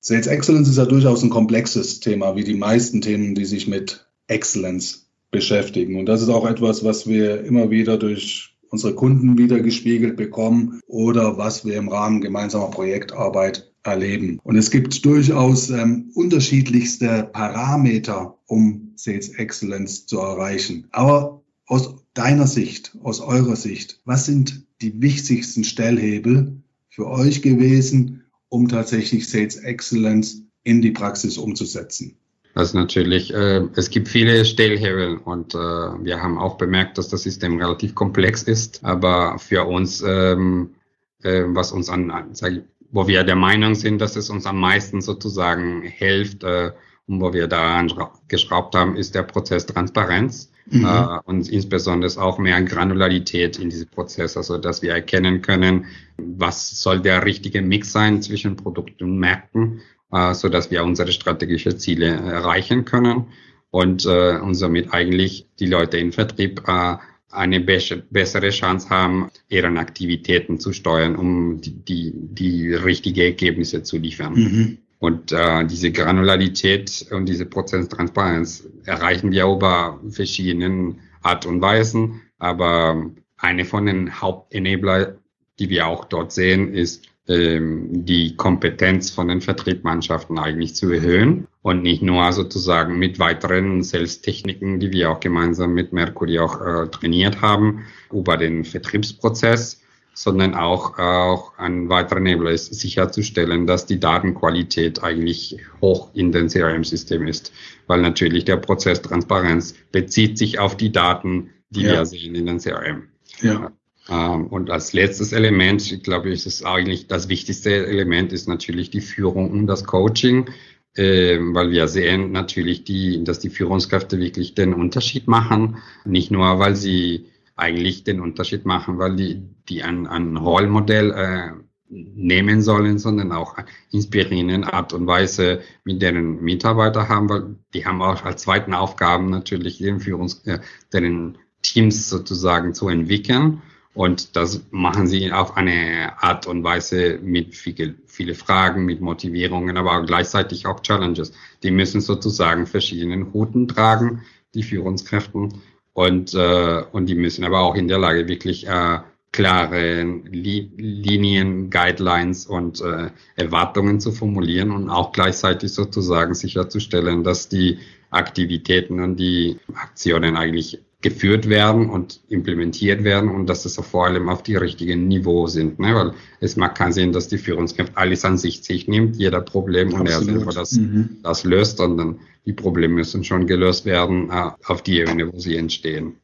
Sales 0.00 0.26
Excellence 0.26 0.68
ist 0.68 0.78
ja 0.78 0.86
durchaus 0.86 1.22
ein 1.22 1.30
komplexes 1.30 2.00
Thema, 2.00 2.34
wie 2.34 2.44
die 2.44 2.56
meisten 2.56 3.00
Themen, 3.02 3.34
die 3.34 3.44
sich 3.44 3.68
mit 3.68 4.08
Excellence 4.26 5.06
beschäftigen. 5.30 5.98
Und 5.98 6.06
das 6.06 6.22
ist 6.22 6.28
auch 6.28 6.46
etwas, 6.46 6.84
was 6.84 7.06
wir 7.06 7.44
immer 7.44 7.70
wieder 7.70 7.96
durch 7.98 8.56
unsere 8.68 8.94
Kunden 8.94 9.38
wieder 9.38 9.60
gespiegelt 9.60 10.16
bekommen 10.16 10.80
oder 10.86 11.36
was 11.36 11.64
wir 11.64 11.76
im 11.76 11.88
Rahmen 11.88 12.20
gemeinsamer 12.20 12.70
Projektarbeit 12.70 13.70
erleben. 13.84 14.40
Und 14.42 14.56
es 14.56 14.70
gibt 14.70 15.04
durchaus 15.04 15.70
ähm, 15.70 16.10
unterschiedlichste 16.14 17.28
Parameter, 17.32 18.38
um 18.46 18.92
Sales 18.96 19.28
Excellence 19.30 20.06
zu 20.06 20.18
erreichen. 20.18 20.88
Aber 20.90 21.42
aus 21.66 22.01
deiner 22.14 22.46
Sicht, 22.46 22.92
aus 23.02 23.20
eurer 23.20 23.56
Sicht, 23.56 24.00
was 24.04 24.26
sind 24.26 24.64
die 24.80 25.00
wichtigsten 25.00 25.64
Stellhebel 25.64 26.62
für 26.88 27.06
euch 27.06 27.42
gewesen, 27.42 28.24
um 28.48 28.68
tatsächlich 28.68 29.28
Sales 29.28 29.56
Excellence 29.56 30.42
in 30.62 30.82
die 30.82 30.90
Praxis 30.90 31.38
umzusetzen? 31.38 32.16
Das 32.54 32.68
ist 32.68 32.74
natürlich, 32.74 33.32
äh, 33.32 33.62
es 33.76 33.88
gibt 33.88 34.08
viele 34.08 34.44
Stellhebel 34.44 35.16
und 35.16 35.54
äh, 35.54 35.58
wir 35.58 36.22
haben 36.22 36.38
auch 36.38 36.58
bemerkt, 36.58 36.98
dass 36.98 37.08
das 37.08 37.22
System 37.22 37.58
relativ 37.58 37.94
komplex 37.94 38.42
ist, 38.42 38.84
aber 38.84 39.38
für 39.38 39.64
uns, 39.64 40.02
ähm, 40.06 40.74
äh, 41.22 41.44
was 41.46 41.72
uns 41.72 41.88
an, 41.88 42.12
sag 42.32 42.52
ich, 42.52 42.60
wo 42.90 43.08
wir 43.08 43.24
der 43.24 43.36
Meinung 43.36 43.74
sind, 43.74 44.00
dass 44.02 44.16
es 44.16 44.28
uns 44.28 44.44
am 44.44 44.60
meisten 44.60 45.00
sozusagen 45.00 45.80
hilft 45.80 46.44
äh, 46.44 46.72
und 47.06 47.22
wo 47.22 47.32
wir 47.32 47.46
daran 47.46 47.90
geschraubt 48.28 48.74
haben, 48.74 48.96
ist 48.96 49.14
der 49.14 49.22
Prozess 49.22 49.64
Transparenz 49.64 50.51
mhm. 50.66 50.84
äh, 50.84 51.18
und 51.24 51.48
insbesondere 51.48 52.20
auch 52.20 52.38
mehr 52.38 52.62
Granularität 52.62 53.58
in 53.58 53.70
diesem 53.70 53.88
Prozess, 53.88 54.36
also 54.36 54.58
dass 54.58 54.82
wir 54.82 54.92
erkennen 54.92 55.42
können, 55.42 55.86
was 56.16 56.82
soll 56.82 57.00
der 57.00 57.24
richtige 57.24 57.62
Mix 57.62 57.92
sein 57.92 58.22
zwischen 58.22 58.56
Produkten 58.56 59.04
und 59.04 59.18
Märkten 59.18 59.80
äh, 60.12 60.34
so 60.34 60.48
dass 60.48 60.70
wir 60.70 60.84
unsere 60.84 61.10
strategischen 61.10 61.78
Ziele 61.78 62.06
erreichen 62.06 62.84
können 62.84 63.26
und, 63.70 64.04
äh, 64.04 64.38
und 64.38 64.54
somit 64.54 64.92
eigentlich 64.92 65.46
die 65.58 65.66
Leute 65.66 65.98
im 65.98 66.12
Vertrieb 66.12 66.62
äh, 66.68 66.96
eine 67.30 67.60
bessere 67.60 68.50
Chance 68.50 68.90
haben, 68.90 69.30
ihren 69.48 69.78
Aktivitäten 69.78 70.60
zu 70.60 70.74
steuern, 70.74 71.16
um 71.16 71.62
die, 71.62 71.72
die, 71.72 72.12
die 72.14 72.74
richtige 72.74 73.24
Ergebnisse 73.24 73.82
zu 73.82 73.96
liefern. 73.96 74.34
Mhm. 74.34 74.78
Und 75.02 75.32
äh, 75.32 75.66
diese 75.66 75.90
Granularität 75.90 77.06
und 77.10 77.28
diese 77.28 77.44
Prozenttransparenz 77.44 78.68
erreichen 78.84 79.32
wir 79.32 79.46
über 79.46 79.98
verschiedenen 80.08 81.00
Art 81.22 81.44
und 81.44 81.60
Weisen. 81.60 82.20
Aber 82.38 83.10
eine 83.36 83.64
von 83.64 83.86
den 83.86 84.20
Hauptenabler, 84.20 85.16
die 85.58 85.70
wir 85.70 85.88
auch 85.88 86.04
dort 86.04 86.30
sehen, 86.30 86.72
ist 86.72 87.08
ähm, 87.26 88.04
die 88.04 88.36
Kompetenz 88.36 89.10
von 89.10 89.26
den 89.26 89.40
Vertriebmannschaften 89.40 90.38
eigentlich 90.38 90.76
zu 90.76 90.92
erhöhen 90.92 91.48
und 91.62 91.82
nicht 91.82 92.02
nur 92.02 92.32
sozusagen 92.32 92.96
mit 92.96 93.18
weiteren 93.18 93.82
Sales-Techniken, 93.82 94.78
die 94.78 94.92
wir 94.92 95.10
auch 95.10 95.18
gemeinsam 95.18 95.74
mit 95.74 95.92
Mercury 95.92 96.38
auch 96.38 96.60
äh, 96.60 96.86
trainiert 96.86 97.40
haben, 97.40 97.86
über 98.12 98.36
den 98.36 98.64
Vertriebsprozess, 98.64 99.81
sondern 100.14 100.54
auch, 100.54 100.98
auch 100.98 101.56
ein 101.58 101.88
weiterer 101.88 102.20
Nebel 102.20 102.48
ist 102.48 102.74
sicherzustellen, 102.74 103.66
dass 103.66 103.86
die 103.86 103.98
Datenqualität 103.98 105.02
eigentlich 105.02 105.58
hoch 105.80 106.10
in 106.14 106.32
den 106.32 106.48
CRM-System 106.48 107.26
ist, 107.26 107.52
weil 107.86 108.02
natürlich 108.02 108.44
der 108.44 108.58
Prozess 108.58 109.00
Transparenz 109.00 109.74
bezieht 109.90 110.38
sich 110.38 110.58
auf 110.58 110.76
die 110.76 110.92
Daten, 110.92 111.50
die 111.70 111.82
ja. 111.82 111.92
wir 111.92 112.06
sehen 112.06 112.34
in 112.34 112.46
den 112.46 112.58
CRM. 112.58 113.08
Ja. 113.40 113.72
Ähm, 114.08 114.46
und 114.48 114.70
als 114.70 114.92
letztes 114.92 115.32
Element, 115.32 115.90
ich 115.90 116.02
glaube, 116.02 116.30
ist 116.30 116.46
es 116.46 116.64
eigentlich 116.64 117.06
das 117.06 117.28
wichtigste 117.28 117.86
Element, 117.86 118.32
ist 118.32 118.48
natürlich 118.48 118.90
die 118.90 119.00
Führung 119.00 119.50
und 119.50 119.66
das 119.66 119.84
Coaching, 119.84 120.50
ähm, 120.96 121.54
weil 121.54 121.70
wir 121.70 121.88
sehen 121.88 122.32
natürlich, 122.32 122.84
die, 122.84 123.24
dass 123.24 123.38
die 123.38 123.48
Führungskräfte 123.48 124.18
wirklich 124.18 124.54
den 124.54 124.74
Unterschied 124.74 125.26
machen. 125.26 125.78
Nicht 126.04 126.30
nur, 126.30 126.58
weil 126.58 126.76
sie 126.76 127.31
eigentlich 127.62 128.04
den 128.04 128.20
Unterschied 128.20 128.66
machen, 128.66 128.98
weil 128.98 129.16
die, 129.16 129.42
die 129.68 129.82
ein, 129.82 130.06
ein 130.06 130.36
Rollmodell 130.36 131.10
äh, 131.12 131.62
nehmen 131.88 132.62
sollen, 132.62 132.98
sondern 132.98 133.32
auch 133.32 133.56
inspirierende 133.90 134.72
Art 134.72 134.92
und 134.92 135.06
Weise 135.06 135.60
mit 135.84 136.02
deren 136.02 136.42
Mitarbeiter 136.42 137.08
haben, 137.08 137.28
weil 137.28 137.56
die 137.74 137.84
haben 137.86 138.02
auch 138.02 138.24
als 138.24 138.42
zweiten 138.42 138.74
Aufgaben 138.74 139.30
natürlich 139.30 139.78
den 139.78 140.00
Führungs, 140.00 140.42
äh, 140.46 140.58
deren 140.92 141.38
Teams 141.62 142.08
sozusagen 142.08 142.74
zu 142.74 142.88
entwickeln. 142.88 143.62
Und 143.94 144.36
das 144.36 144.62
machen 144.70 145.06
sie 145.06 145.30
auf 145.32 145.56
eine 145.56 146.14
Art 146.22 146.46
und 146.46 146.64
Weise 146.64 147.18
mit 147.22 147.54
viel, 147.54 147.98
viele 148.06 148.34
Fragen, 148.34 148.86
mit 148.86 149.02
Motivierungen, 149.02 149.76
aber 149.76 149.98
auch 149.98 150.06
gleichzeitig 150.06 150.66
auch 150.66 150.80
Challenges. 150.80 151.32
Die 151.62 151.70
müssen 151.70 152.00
sozusagen 152.00 152.66
verschiedenen 152.66 153.24
Routen 153.24 153.68
tragen, 153.68 154.22
die 154.54 154.62
Führungskräften. 154.62 155.60
Und, 155.94 156.34
äh, 156.34 156.82
und 156.92 157.06
die 157.06 157.14
müssen 157.14 157.44
aber 157.44 157.60
auch 157.60 157.74
in 157.74 157.88
der 157.88 157.98
Lage, 157.98 158.28
wirklich 158.28 158.66
äh, 158.66 158.98
klare 159.32 160.02
Li 160.30 160.70
Linien, 160.76 161.70
Guidelines 161.70 162.46
und 162.46 162.80
äh, 162.80 163.10
Erwartungen 163.36 164.00
zu 164.00 164.12
formulieren 164.12 164.70
und 164.70 164.90
auch 164.90 165.12
gleichzeitig 165.12 165.72
sozusagen 165.72 166.34
sicherzustellen, 166.34 167.24
dass 167.24 167.48
die 167.48 167.78
Aktivitäten 168.10 169.00
und 169.00 169.16
die 169.16 169.58
Aktionen 169.74 170.36
eigentlich 170.36 170.80
geführt 171.02 171.48
werden 171.48 171.90
und 171.90 172.20
implementiert 172.28 173.04
werden 173.04 173.28
und 173.28 173.46
dass 173.48 173.64
es 173.64 173.74
vor 173.74 174.06
allem 174.06 174.28
auf 174.28 174.42
die 174.42 174.56
richtigen 174.56 175.08
Niveau 175.08 175.46
sind. 175.48 175.78
Ne? 175.78 175.94
Weil 175.94 176.12
es 176.40 176.56
macht 176.56 176.76
keinen 176.76 176.92
Sinn, 176.92 177.12
dass 177.12 177.28
die 177.28 177.38
Führungskraft 177.38 177.92
alles 177.96 178.24
an 178.24 178.38
sich 178.38 178.62
sich 178.62 178.88
nimmt, 178.88 179.16
jeder 179.16 179.40
Problem 179.40 179.88
Absolut. 179.88 180.08
und 180.08 180.12
er 180.12 180.22
selber 180.22 180.52
das, 180.52 180.72
mhm. 180.72 181.18
das 181.22 181.44
löst, 181.44 181.78
sondern 181.78 182.20
die 182.46 182.52
Probleme 182.52 182.94
müssen 182.94 183.24
schon 183.24 183.46
gelöst 183.46 183.84
werden 183.84 184.30
äh, 184.30 184.50
auf 184.66 184.82
die 184.82 185.00
Ebene, 185.00 185.32
wo 185.32 185.38
sie 185.38 185.56
entstehen. 185.56 186.14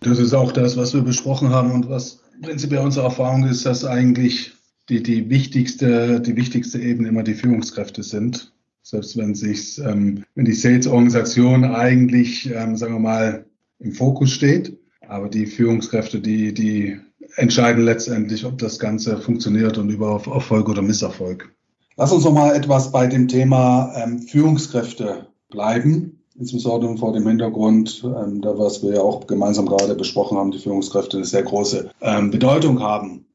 Das 0.00 0.18
ist 0.18 0.32
auch 0.32 0.50
das, 0.52 0.76
was 0.76 0.94
wir 0.94 1.02
besprochen 1.02 1.50
haben 1.50 1.70
und 1.70 1.88
was 1.88 2.20
prinzipiell 2.42 2.82
unsere 2.82 3.06
Erfahrung 3.06 3.44
ist, 3.44 3.66
dass 3.66 3.84
eigentlich 3.84 4.52
die, 4.88 5.02
die 5.02 5.30
wichtigste, 5.30 6.20
die 6.20 6.36
wichtigste 6.36 6.80
Ebene 6.80 7.08
immer 7.08 7.22
die 7.22 7.34
Führungskräfte 7.34 8.02
sind. 8.02 8.52
Selbst 8.82 9.16
wenn 9.16 9.34
sich, 9.34 9.78
ähm, 9.78 10.24
wenn 10.34 10.44
die 10.44 10.54
Sales-Organisation 10.54 11.64
eigentlich, 11.64 12.50
ähm, 12.52 12.76
sagen 12.76 12.94
wir 12.94 13.00
mal, 13.00 13.46
im 13.82 13.92
Fokus 13.92 14.30
steht. 14.30 14.78
Aber 15.06 15.28
die 15.28 15.46
Führungskräfte, 15.46 16.20
die, 16.20 16.54
die 16.54 16.98
entscheiden 17.36 17.84
letztendlich, 17.84 18.44
ob 18.44 18.58
das 18.58 18.78
Ganze 18.78 19.18
funktioniert 19.18 19.78
und 19.78 19.90
über 19.90 20.22
Erfolg 20.26 20.68
oder 20.68 20.82
Misserfolg. 20.82 21.54
Lass 21.96 22.12
uns 22.12 22.24
noch 22.24 22.32
mal 22.32 22.54
etwas 22.54 22.92
bei 22.92 23.06
dem 23.06 23.28
Thema 23.28 23.92
ähm, 23.96 24.20
Führungskräfte 24.20 25.26
bleiben. 25.50 26.18
Insbesondere 26.34 26.96
vor 26.96 27.12
dem 27.12 27.26
Hintergrund, 27.26 28.02
ähm, 28.04 28.40
da 28.40 28.58
was 28.58 28.82
wir 28.82 28.94
ja 28.94 29.00
auch 29.02 29.26
gemeinsam 29.26 29.66
gerade 29.66 29.94
besprochen 29.94 30.38
haben, 30.38 30.50
die 30.50 30.58
Führungskräfte 30.58 31.18
eine 31.18 31.26
sehr 31.26 31.42
große 31.42 31.90
ähm, 32.00 32.30
Bedeutung 32.30 32.80
haben, 32.80 33.26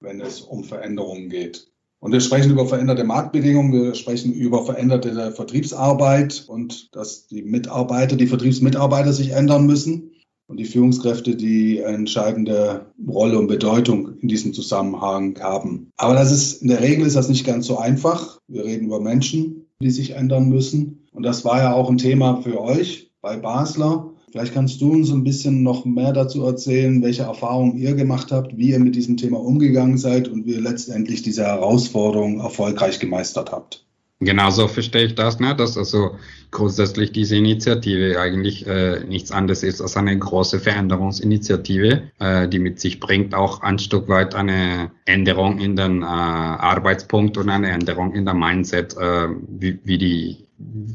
wenn 0.00 0.20
es 0.20 0.40
um 0.40 0.62
Veränderungen 0.62 1.28
geht. 1.28 1.68
Und 2.00 2.12
wir 2.12 2.20
sprechen 2.20 2.52
über 2.52 2.66
veränderte 2.66 3.04
Marktbedingungen, 3.04 3.72
wir 3.72 3.94
sprechen 3.94 4.32
über 4.32 4.64
veränderte 4.64 5.32
Vertriebsarbeit 5.32 6.44
und 6.46 6.94
dass 6.94 7.26
die 7.26 7.42
Mitarbeiter, 7.42 8.16
die 8.16 8.26
Vertriebsmitarbeiter 8.26 9.12
sich 9.12 9.30
ändern 9.30 9.66
müssen 9.66 10.12
und 10.46 10.58
die 10.58 10.64
Führungskräfte 10.64 11.34
die 11.36 11.78
entscheidende 11.78 12.92
Rolle 13.06 13.38
und 13.38 13.48
Bedeutung 13.48 14.18
in 14.20 14.28
diesem 14.28 14.52
Zusammenhang 14.52 15.38
haben. 15.40 15.90
Aber 15.96 16.14
das 16.14 16.30
ist, 16.32 16.62
in 16.62 16.68
der 16.68 16.80
Regel 16.80 17.06
ist 17.06 17.16
das 17.16 17.28
nicht 17.28 17.46
ganz 17.46 17.66
so 17.66 17.78
einfach. 17.78 18.38
Wir 18.46 18.64
reden 18.64 18.86
über 18.86 19.00
Menschen, 19.00 19.66
die 19.82 19.90
sich 19.90 20.12
ändern 20.12 20.48
müssen. 20.48 21.06
Und 21.12 21.22
das 21.22 21.44
war 21.44 21.58
ja 21.58 21.72
auch 21.72 21.90
ein 21.90 21.98
Thema 21.98 22.42
für 22.42 22.60
euch 22.60 23.10
bei 23.20 23.36
Basler. 23.36 24.12
Vielleicht 24.30 24.54
kannst 24.54 24.80
du 24.80 24.92
uns 24.92 25.10
ein 25.12 25.24
bisschen 25.24 25.62
noch 25.62 25.84
mehr 25.84 26.12
dazu 26.12 26.44
erzählen, 26.44 27.02
welche 27.02 27.22
Erfahrungen 27.22 27.78
ihr 27.78 27.94
gemacht 27.94 28.32
habt, 28.32 28.56
wie 28.58 28.70
ihr 28.70 28.80
mit 28.80 28.96
diesem 28.96 29.16
Thema 29.16 29.40
umgegangen 29.40 29.98
seid 29.98 30.28
und 30.28 30.46
wie 30.46 30.54
ihr 30.54 30.60
letztendlich 30.60 31.22
diese 31.22 31.44
Herausforderung 31.44 32.40
erfolgreich 32.40 32.98
gemeistert 32.98 33.52
habt. 33.52 33.85
Genau 34.20 34.48
so 34.48 34.66
verstehe 34.66 35.04
ich 35.04 35.14
das, 35.14 35.40
ne? 35.40 35.54
dass 35.54 35.76
also 35.76 36.16
grundsätzlich 36.50 37.12
diese 37.12 37.36
Initiative 37.36 38.18
eigentlich 38.18 38.66
äh, 38.66 39.00
nichts 39.04 39.30
anderes 39.30 39.62
ist 39.62 39.82
als 39.82 39.94
eine 39.94 40.18
große 40.18 40.58
Veränderungsinitiative, 40.58 42.10
äh, 42.18 42.48
die 42.48 42.58
mit 42.58 42.80
sich 42.80 42.98
bringt 42.98 43.34
auch 43.34 43.60
ein 43.60 43.78
Stück 43.78 44.08
weit 44.08 44.34
eine 44.34 44.90
Änderung 45.04 45.58
in 45.58 45.76
den 45.76 46.00
äh, 46.02 46.06
Arbeitspunkt 46.06 47.36
und 47.36 47.50
eine 47.50 47.70
Änderung 47.70 48.14
in 48.14 48.24
der 48.24 48.32
Mindset, 48.32 48.96
äh, 48.96 49.28
wie, 49.48 49.78
wie 49.84 49.98
die 49.98 50.46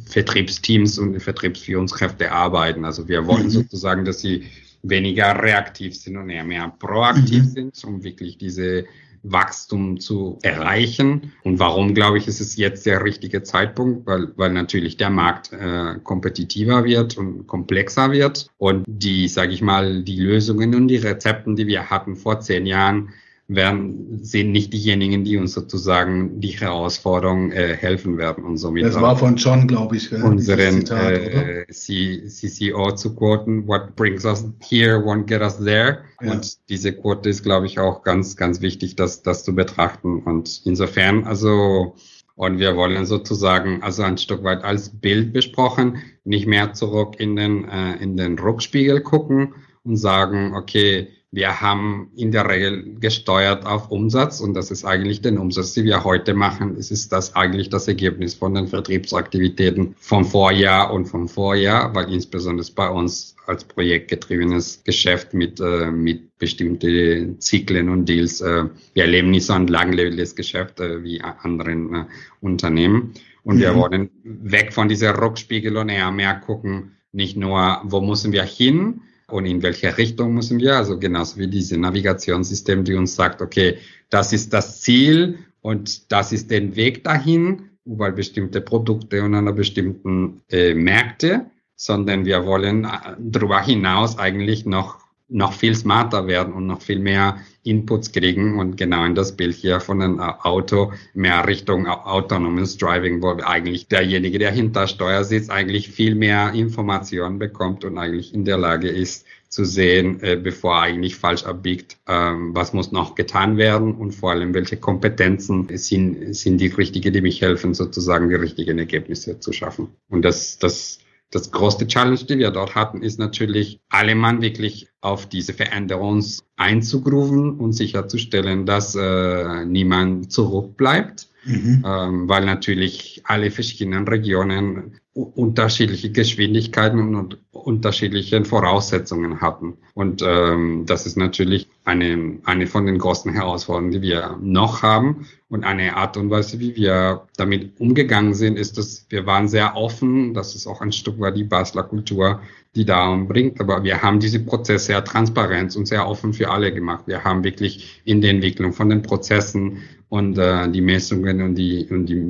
Vertriebsteams 0.07 0.97
und 0.97 1.19
Vertriebsführungskräfte 1.21 2.31
arbeiten. 2.31 2.85
Also 2.85 3.07
wir 3.07 3.27
wollen 3.27 3.45
mhm. 3.45 3.51
sozusagen, 3.51 4.03
dass 4.03 4.21
sie 4.21 4.45
weniger 4.81 5.39
reaktiv 5.43 5.95
sind 5.95 6.17
und 6.17 6.31
eher 6.31 6.43
mehr 6.43 6.73
proaktiv 6.79 7.43
mhm. 7.43 7.49
sind, 7.49 7.83
um 7.83 8.03
wirklich 8.03 8.39
diese 8.39 8.85
Wachstum 9.23 9.99
zu 9.99 10.39
erreichen. 10.41 11.33
Und 11.43 11.59
warum, 11.59 11.93
glaube 11.93 12.17
ich, 12.17 12.27
ist 12.27 12.39
es 12.39 12.55
jetzt 12.57 12.85
der 12.85 13.03
richtige 13.03 13.43
Zeitpunkt? 13.43 14.07
Weil, 14.07 14.33
weil 14.35 14.51
natürlich 14.51 14.97
der 14.97 15.09
Markt 15.09 15.51
äh, 15.53 15.99
kompetitiver 16.03 16.83
wird 16.85 17.17
und 17.17 17.47
komplexer 17.47 18.11
wird. 18.11 18.47
Und 18.57 18.83
die, 18.87 19.27
sage 19.27 19.53
ich 19.53 19.61
mal, 19.61 20.03
die 20.03 20.19
Lösungen 20.19 20.73
und 20.75 20.87
die 20.87 20.97
Rezepten, 20.97 21.55
die 21.55 21.67
wir 21.67 21.89
hatten 21.89 22.15
vor 22.15 22.39
zehn 22.39 22.65
Jahren, 22.65 23.09
werden, 23.47 24.23
sind 24.23 24.51
nicht 24.51 24.71
diejenigen, 24.71 25.23
die 25.23 25.37
uns 25.37 25.53
sozusagen 25.53 26.39
die 26.39 26.49
Herausforderung 26.49 27.51
äh, 27.51 27.75
helfen 27.75 28.17
werden 28.17 28.43
und 28.45 28.57
somit. 28.57 28.85
Das 28.85 28.99
war 28.99 29.17
von 29.17 29.35
John, 29.35 29.67
glaube 29.67 29.97
ich, 29.97 30.11
unseren 30.11 30.85
Zitat, 30.85 31.13
äh, 31.13 31.65
CCO 31.67 32.91
zu 32.93 33.13
quoten. 33.15 33.67
What 33.67 33.95
brings 33.95 34.23
us 34.23 34.45
here 34.61 34.97
won't 34.97 35.25
get 35.25 35.41
us 35.41 35.57
there. 35.57 35.99
Ja. 36.21 36.31
Und 36.31 36.69
diese 36.69 36.93
Quote 36.93 37.29
ist, 37.29 37.43
glaube 37.43 37.65
ich, 37.65 37.79
auch 37.79 38.03
ganz, 38.03 38.37
ganz 38.37 38.61
wichtig, 38.61 38.95
das, 38.95 39.21
das 39.21 39.43
zu 39.43 39.53
betrachten. 39.53 40.19
Und 40.23 40.61
insofern, 40.65 41.25
also, 41.25 41.95
und 42.35 42.59
wir 42.59 42.75
wollen 42.75 43.05
sozusagen 43.05 43.83
also 43.83 44.03
ein 44.03 44.17
Stück 44.17 44.43
weit 44.43 44.63
als 44.63 44.89
Bild 44.89 45.33
besprochen, 45.33 45.97
nicht 46.23 46.47
mehr 46.47 46.73
zurück 46.73 47.19
in 47.19 47.35
den, 47.35 47.67
äh, 47.67 47.95
in 48.01 48.15
den 48.15 48.39
Rückspiegel 48.39 49.01
gucken 49.01 49.55
und 49.83 49.97
sagen, 49.97 50.53
okay, 50.55 51.09
wir 51.33 51.61
haben 51.61 52.11
in 52.17 52.31
der 52.31 52.49
Regel 52.49 52.95
gesteuert 52.99 53.65
auf 53.65 53.89
Umsatz 53.89 54.41
und 54.41 54.53
das 54.53 54.69
ist 54.69 54.83
eigentlich 54.83 55.21
den 55.21 55.37
Umsatz, 55.37 55.73
den 55.73 55.85
wir 55.85 56.03
heute 56.03 56.33
machen. 56.33 56.75
Es 56.77 56.91
ist 56.91 57.13
das 57.13 57.37
eigentlich 57.37 57.69
das 57.69 57.87
Ergebnis 57.87 58.33
von 58.33 58.53
den 58.53 58.67
Vertriebsaktivitäten 58.67 59.95
vom 59.97 60.25
Vorjahr 60.25 60.93
und 60.93 61.05
vom 61.05 61.29
Vorjahr, 61.29 61.95
weil 61.95 62.11
insbesondere 62.11 62.67
bei 62.75 62.89
uns 62.89 63.37
als 63.47 63.63
projektgetriebenes 63.63 64.83
Geschäft 64.83 65.33
mit, 65.33 65.61
äh, 65.61 65.89
mit 65.89 66.37
bestimmten 66.37 67.39
Zyklen 67.39 67.87
und 67.87 68.09
Deals, 68.09 68.41
äh, 68.41 68.65
wir 68.93 69.03
erleben 69.03 69.31
nicht 69.31 69.45
so 69.45 69.53
ein 69.53 69.67
langlebiges 69.67 70.35
Geschäft 70.35 70.81
äh, 70.81 71.01
wie 71.01 71.21
anderen 71.21 71.95
äh, 71.95 72.05
Unternehmen. 72.41 73.13
Und 73.43 73.55
mhm. 73.55 73.61
wir 73.61 73.75
wollen 73.75 74.09
weg 74.23 74.73
von 74.73 74.89
dieser 74.89 75.19
Rückspiegel 75.21 75.77
und 75.77 75.87
eher 75.87 76.11
mehr 76.11 76.35
gucken, 76.35 76.97
nicht 77.13 77.37
nur, 77.37 77.81
wo 77.85 78.01
müssen 78.01 78.33
wir 78.33 78.43
hin, 78.43 79.01
und 79.31 79.45
in 79.45 79.61
welche 79.61 79.97
Richtung 79.97 80.33
müssen 80.33 80.59
wir, 80.59 80.75
also 80.75 80.99
genauso 80.99 81.37
wie 81.37 81.47
diese 81.47 81.77
Navigationssystem, 81.77 82.83
die 82.83 82.95
uns 82.95 83.15
sagt, 83.15 83.41
okay, 83.41 83.77
das 84.09 84.33
ist 84.33 84.53
das 84.53 84.81
Ziel 84.81 85.39
und 85.61 86.11
das 86.11 86.31
ist 86.31 86.51
der 86.51 86.75
Weg 86.75 87.03
dahin, 87.03 87.69
über 87.85 88.11
bestimmte 88.11 88.61
Produkte 88.61 89.23
und 89.23 89.33
einer 89.35 89.53
bestimmten 89.53 90.41
äh, 90.49 90.73
Märkte, 90.73 91.47
sondern 91.75 92.25
wir 92.25 92.45
wollen 92.45 92.85
äh, 92.85 92.89
darüber 93.17 93.61
hinaus 93.61 94.17
eigentlich 94.17 94.65
noch 94.65 95.00
noch 95.31 95.53
viel 95.53 95.75
smarter 95.75 96.27
werden 96.27 96.53
und 96.53 96.67
noch 96.67 96.81
viel 96.81 96.99
mehr 96.99 97.37
Inputs 97.63 98.11
kriegen 98.11 98.59
und 98.59 98.75
genau 98.75 99.05
in 99.05 99.15
das 99.15 99.35
Bild 99.37 99.55
hier 99.55 99.79
von 99.79 100.01
einem 100.01 100.19
Auto 100.19 100.91
mehr 101.13 101.47
Richtung 101.47 101.87
autonomes 101.87 102.77
Driving, 102.77 103.21
wo 103.21 103.29
eigentlich 103.43 103.87
derjenige, 103.87 104.39
der 104.39 104.51
hinter 104.51 104.87
Steuer 104.87 105.23
sitzt, 105.23 105.51
eigentlich 105.51 105.89
viel 105.89 106.15
mehr 106.15 106.53
Informationen 106.53 107.39
bekommt 107.39 107.85
und 107.85 107.97
eigentlich 107.97 108.33
in 108.33 108.45
der 108.45 108.57
Lage 108.57 108.89
ist 108.89 109.25
zu 109.47 109.65
sehen, 109.65 110.21
äh, 110.21 110.37
bevor 110.37 110.75
er 110.75 110.81
eigentlich 110.83 111.17
falsch 111.17 111.43
abbiegt, 111.43 111.97
ähm, 112.07 112.55
was 112.55 112.73
muss 112.73 112.91
noch 112.91 113.15
getan 113.15 113.57
werden 113.57 113.93
und 113.93 114.13
vor 114.13 114.31
allem 114.31 114.53
welche 114.53 114.77
Kompetenzen 114.77 115.67
sind, 115.77 116.33
sind 116.33 116.57
die 116.57 116.67
richtigen, 116.67 117.11
die 117.11 117.21
mich 117.21 117.41
helfen, 117.41 117.73
sozusagen 117.73 118.29
die 118.29 118.35
richtigen 118.35 118.79
Ergebnisse 118.79 119.39
zu 119.39 119.51
schaffen. 119.51 119.89
Und 120.09 120.23
das, 120.23 120.57
das 120.57 121.00
das 121.31 121.51
größte 121.51 121.87
Challenge, 121.87 122.17
die 122.17 122.37
wir 122.37 122.51
dort 122.51 122.75
hatten, 122.75 123.01
ist 123.01 123.17
natürlich, 123.17 123.79
alle 123.89 124.15
Mann 124.15 124.41
wirklich 124.41 124.89
auf 124.99 125.27
diese 125.27 125.53
Veränderung 125.53 126.23
einzugrufen 126.57 127.57
und 127.57 127.71
sicherzustellen, 127.73 128.65
dass 128.65 128.95
äh, 128.95 129.65
niemand 129.65 130.31
zurückbleibt, 130.31 131.29
mhm. 131.43 131.83
ähm, 131.85 132.29
weil 132.29 132.45
natürlich 132.45 133.21
alle 133.25 133.51
verschiedenen 133.51 134.07
Regionen 134.07 134.99
unterschiedliche 135.13 136.09
Geschwindigkeiten 136.09 137.15
und 137.15 137.37
unterschiedliche 137.51 138.45
Voraussetzungen 138.45 139.41
hatten. 139.41 139.77
Und 139.93 140.21
ähm, 140.25 140.85
das 140.85 141.05
ist 141.05 141.17
natürlich 141.17 141.67
eine, 141.83 142.39
eine 142.45 142.65
von 142.65 142.85
den 142.85 142.97
großen 142.97 143.33
Herausforderungen, 143.33 143.91
die 143.91 144.01
wir 144.01 144.37
noch 144.41 144.83
haben. 144.83 145.27
Und 145.49 145.65
eine 145.65 145.97
Art 145.97 146.15
und 146.15 146.29
Weise, 146.29 146.61
wie 146.61 146.77
wir 146.77 147.27
damit 147.35 147.77
umgegangen 147.79 148.33
sind, 148.33 148.57
ist, 148.57 148.77
dass 148.77 149.05
wir 149.09 149.25
waren 149.25 149.49
sehr 149.49 149.75
offen. 149.75 150.33
Das 150.33 150.55
ist 150.55 150.65
auch 150.65 150.79
ein 150.79 150.93
Stück 150.93 151.19
weit 151.19 151.35
die 151.35 151.43
Basler 151.43 151.83
Kultur, 151.83 152.39
die 152.75 152.85
da 152.85 153.13
bringt. 153.15 153.59
Aber 153.59 153.83
wir 153.83 154.01
haben 154.01 154.21
diese 154.21 154.39
Prozesse 154.39 154.85
sehr 154.85 155.03
transparent 155.03 155.75
und 155.75 155.87
sehr 155.87 156.07
offen 156.07 156.31
für 156.31 156.49
alle 156.49 156.73
gemacht. 156.73 157.03
Wir 157.07 157.25
haben 157.25 157.43
wirklich 157.43 158.01
in 158.05 158.21
der 158.21 158.31
Entwicklung 158.31 158.71
von 158.71 158.87
den 158.87 159.01
Prozessen 159.01 159.79
und 160.11 160.37
äh, 160.37 160.69
die 160.69 160.81
Messungen 160.81 161.41
und 161.41 161.55
die 161.55 161.87
und 161.89 162.05
die 162.05 162.21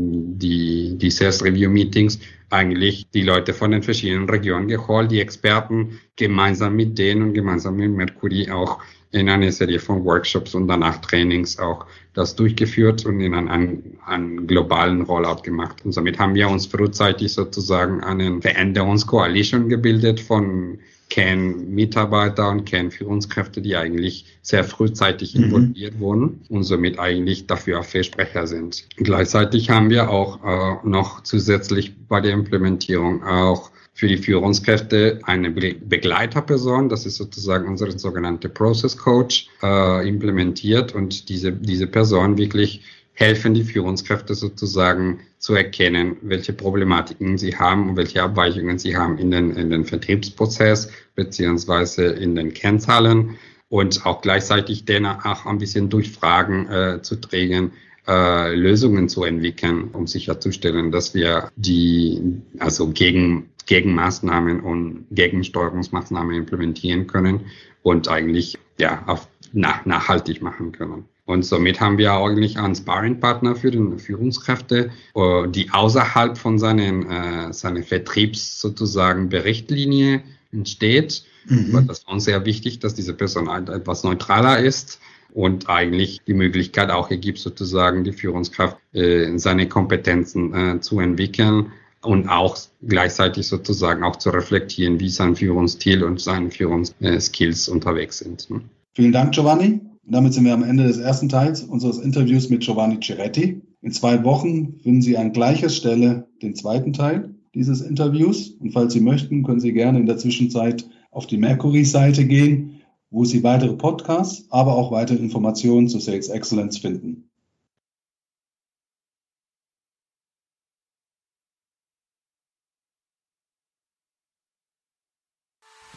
die, 0.41 0.97
die 0.99 1.09
Sales 1.09 1.43
Review 1.43 1.71
Meetings 1.71 2.19
eigentlich 2.51 3.07
die 3.09 3.23
Leute 3.23 3.55
von 3.55 3.71
den 3.71 3.81
verschiedenen 3.81 4.29
Regionen 4.29 4.67
geholt, 4.67 5.09
die 5.09 5.19
Experten 5.19 5.99
gemeinsam 6.15 6.75
mit 6.75 6.99
denen 6.99 7.23
und 7.23 7.33
gemeinsam 7.33 7.77
mit 7.77 7.91
Mercury 7.91 8.51
auch 8.51 8.83
in 9.09 9.27
eine 9.29 9.51
Serie 9.51 9.79
von 9.79 10.05
Workshops 10.05 10.53
und 10.53 10.67
danach 10.67 10.97
Trainings 11.01 11.57
auch 11.57 11.87
das 12.13 12.35
durchgeführt 12.35 13.03
und 13.05 13.19
in 13.19 13.33
einen, 13.33 13.49
einen, 13.49 13.97
einen 14.05 14.47
globalen 14.47 15.01
Rollout 15.01 15.41
gemacht. 15.41 15.83
Und 15.83 15.91
somit 15.91 16.19
haben 16.19 16.35
wir 16.35 16.49
uns 16.49 16.67
frühzeitig 16.67 17.33
sozusagen 17.33 18.03
eine 18.03 18.41
Veränderungskoalition 18.41 19.69
gebildet 19.69 20.19
von 20.19 20.77
Kern-Mitarbeiter 21.11 22.49
und 22.49 22.65
Kern-Führungskräfte, 22.65 23.61
die 23.61 23.75
eigentlich 23.75 24.25
sehr 24.41 24.63
frühzeitig 24.63 25.35
mhm. 25.35 25.43
involviert 25.43 25.95
mhm. 25.95 25.99
wurden 25.99 26.41
und 26.49 26.63
somit 26.63 26.99
eigentlich 26.99 27.47
dafür 27.47 27.83
Versprecher 27.83 28.47
sind. 28.47 28.87
Gleichzeitig 28.95 29.69
haben 29.69 29.89
wir 29.89 30.09
auch 30.09 30.39
äh, 30.43 30.87
noch 30.87 31.21
zusätzlich 31.23 31.93
bei 32.07 32.21
der 32.21 32.31
Implementierung 32.31 33.23
auch 33.23 33.71
für 33.93 34.07
die 34.07 34.17
Führungskräfte 34.17 35.19
eine 35.23 35.51
Begleiterperson, 35.51 36.87
das 36.87 37.05
ist 37.05 37.17
sozusagen 37.17 37.67
unsere 37.67 37.91
sogenannte 37.99 38.47
Process 38.47 38.95
Coach, 38.95 39.49
äh, 39.61 40.07
implementiert 40.07 40.95
und 40.95 41.27
diese, 41.27 41.51
diese 41.51 41.87
Person 41.87 42.37
wirklich 42.37 42.83
helfen 43.21 43.53
die 43.53 43.63
Führungskräfte 43.63 44.33
sozusagen 44.33 45.19
zu 45.37 45.53
erkennen, 45.53 46.17
welche 46.23 46.53
Problematiken 46.53 47.37
sie 47.37 47.55
haben 47.55 47.89
und 47.89 47.95
welche 47.95 48.23
Abweichungen 48.23 48.79
sie 48.79 48.97
haben 48.97 49.19
in 49.19 49.29
den, 49.29 49.51
in 49.51 49.69
den 49.69 49.85
Vertriebsprozess 49.85 50.89
beziehungsweise 51.15 52.05
in 52.05 52.35
den 52.35 52.53
Kennzahlen 52.53 53.37
und 53.69 54.07
auch 54.07 54.21
gleichzeitig 54.21 54.85
denen 54.85 55.05
auch 55.05 55.45
ein 55.45 55.59
bisschen 55.59 55.89
durch 55.89 56.11
Fragen 56.11 56.67
äh, 56.67 57.01
zu 57.03 57.15
trägen, 57.15 57.73
äh, 58.07 58.55
Lösungen 58.55 59.07
zu 59.07 59.23
entwickeln, 59.23 59.89
um 59.93 60.07
sicherzustellen, 60.07 60.91
dass 60.91 61.13
wir 61.13 61.49
die, 61.55 62.19
also 62.57 62.89
gegen, 62.89 63.51
Gegenmaßnahmen 63.67 64.61
und 64.61 65.05
Gegensteuerungsmaßnahmen 65.11 66.35
implementieren 66.35 67.05
können 67.05 67.41
und 67.83 68.09
eigentlich 68.09 68.57
ja 68.79 69.03
auf 69.05 69.27
nach, 69.53 69.85
nachhaltig 69.85 70.41
machen 70.41 70.71
können. 70.71 71.05
Und 71.31 71.43
somit 71.43 71.79
haben 71.79 71.97
wir 71.97 72.11
eigentlich 72.11 72.57
einen 72.57 72.75
Sparringpartner 72.75 73.55
für 73.55 73.71
den 73.71 73.97
Führungskräfte, 73.97 74.91
äh, 75.15 75.47
die 75.47 75.69
außerhalb 75.71 76.37
von 76.37 76.59
seinen, 76.59 77.09
äh, 77.09 77.53
seiner 77.53 77.83
Vertriebs 77.83 78.59
sozusagen 78.59 79.29
Berichtlinie 79.29 80.23
entsteht. 80.51 81.23
Mhm. 81.47 81.87
Das 81.87 81.99
ist 81.99 82.07
uns 82.09 82.25
sehr 82.25 82.45
wichtig, 82.45 82.79
dass 82.79 82.95
diese 82.95 83.13
Person 83.13 83.47
etwas 83.47 84.03
neutraler 84.03 84.59
ist 84.59 84.99
und 85.33 85.69
eigentlich 85.69 86.19
die 86.27 86.33
Möglichkeit 86.33 86.91
auch 86.91 87.09
ergibt, 87.09 87.39
sozusagen 87.39 88.03
die 88.03 88.11
Führungskraft 88.11 88.77
äh, 88.93 89.37
seine 89.37 89.69
Kompetenzen 89.69 90.53
äh, 90.53 90.81
zu 90.81 90.99
entwickeln 90.99 91.71
und 92.01 92.27
auch 92.27 92.57
gleichzeitig 92.85 93.47
sozusagen 93.47 94.03
auch 94.03 94.17
zu 94.17 94.31
reflektieren, 94.31 94.99
wie 94.99 95.09
sein 95.09 95.37
Führungsstil 95.37 96.03
und 96.03 96.19
seine 96.19 96.51
Führungsskills 96.51 97.69
unterwegs 97.69 98.19
sind. 98.19 98.49
Ne? 98.49 98.61
Vielen 98.93 99.13
Dank, 99.13 99.33
Giovanni. 99.33 99.79
Damit 100.03 100.33
sind 100.33 100.45
wir 100.45 100.53
am 100.53 100.63
Ende 100.63 100.83
des 100.83 100.97
ersten 100.97 101.29
Teils 101.29 101.63
unseres 101.63 101.99
Interviews 101.99 102.49
mit 102.49 102.61
Giovanni 102.61 102.99
Ciretti. 102.99 103.61
In 103.81 103.91
zwei 103.91 104.23
Wochen 104.23 104.79
finden 104.81 105.01
Sie 105.01 105.17
an 105.17 105.31
gleicher 105.31 105.69
Stelle 105.69 106.27
den 106.41 106.55
zweiten 106.55 106.93
Teil 106.93 107.35
dieses 107.53 107.81
Interviews. 107.81 108.49
Und 108.59 108.71
falls 108.71 108.93
Sie 108.93 108.99
möchten, 108.99 109.43
können 109.43 109.59
Sie 109.59 109.73
gerne 109.73 109.99
in 109.99 110.05
der 110.05 110.17
Zwischenzeit 110.17 110.87
auf 111.11 111.27
die 111.27 111.37
Mercury-Seite 111.37 112.25
gehen, 112.25 112.81
wo 113.09 113.25
Sie 113.25 113.43
weitere 113.43 113.73
Podcasts, 113.73 114.45
aber 114.49 114.75
auch 114.75 114.91
weitere 114.91 115.17
Informationen 115.17 115.87
zu 115.87 115.99
Sales 115.99 116.29
Excellence 116.29 116.77
finden. 116.77 117.30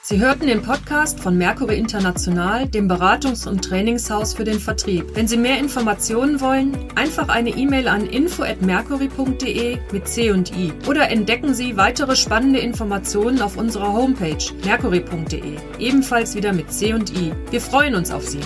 Sie 0.06 0.20
hörten 0.20 0.46
den 0.48 0.60
Podcast 0.60 1.18
von 1.18 1.38
Mercury 1.38 1.78
International, 1.78 2.68
dem 2.68 2.90
Beratungs- 2.90 3.48
und 3.48 3.64
Trainingshaus 3.64 4.34
für 4.34 4.44
den 4.44 4.60
Vertrieb. 4.60 5.06
Wenn 5.14 5.26
Sie 5.26 5.38
mehr 5.38 5.58
Informationen 5.58 6.42
wollen, 6.42 6.76
einfach 6.94 7.30
eine 7.30 7.48
E-Mail 7.48 7.88
an 7.88 8.04
info@mercury.de 8.04 9.78
mit 9.92 10.06
C 10.06 10.30
und 10.30 10.54
I 10.54 10.74
oder 10.86 11.10
entdecken 11.10 11.54
Sie 11.54 11.78
weitere 11.78 12.16
spannende 12.16 12.58
Informationen 12.58 13.40
auf 13.40 13.56
unserer 13.56 13.94
Homepage 13.94 14.36
mercury.de, 14.62 15.56
ebenfalls 15.78 16.34
wieder 16.34 16.52
mit 16.52 16.70
C 16.70 16.92
und 16.92 17.10
I. 17.18 17.32
Wir 17.50 17.62
freuen 17.62 17.94
uns 17.94 18.10
auf 18.10 18.28
Sie. 18.28 18.40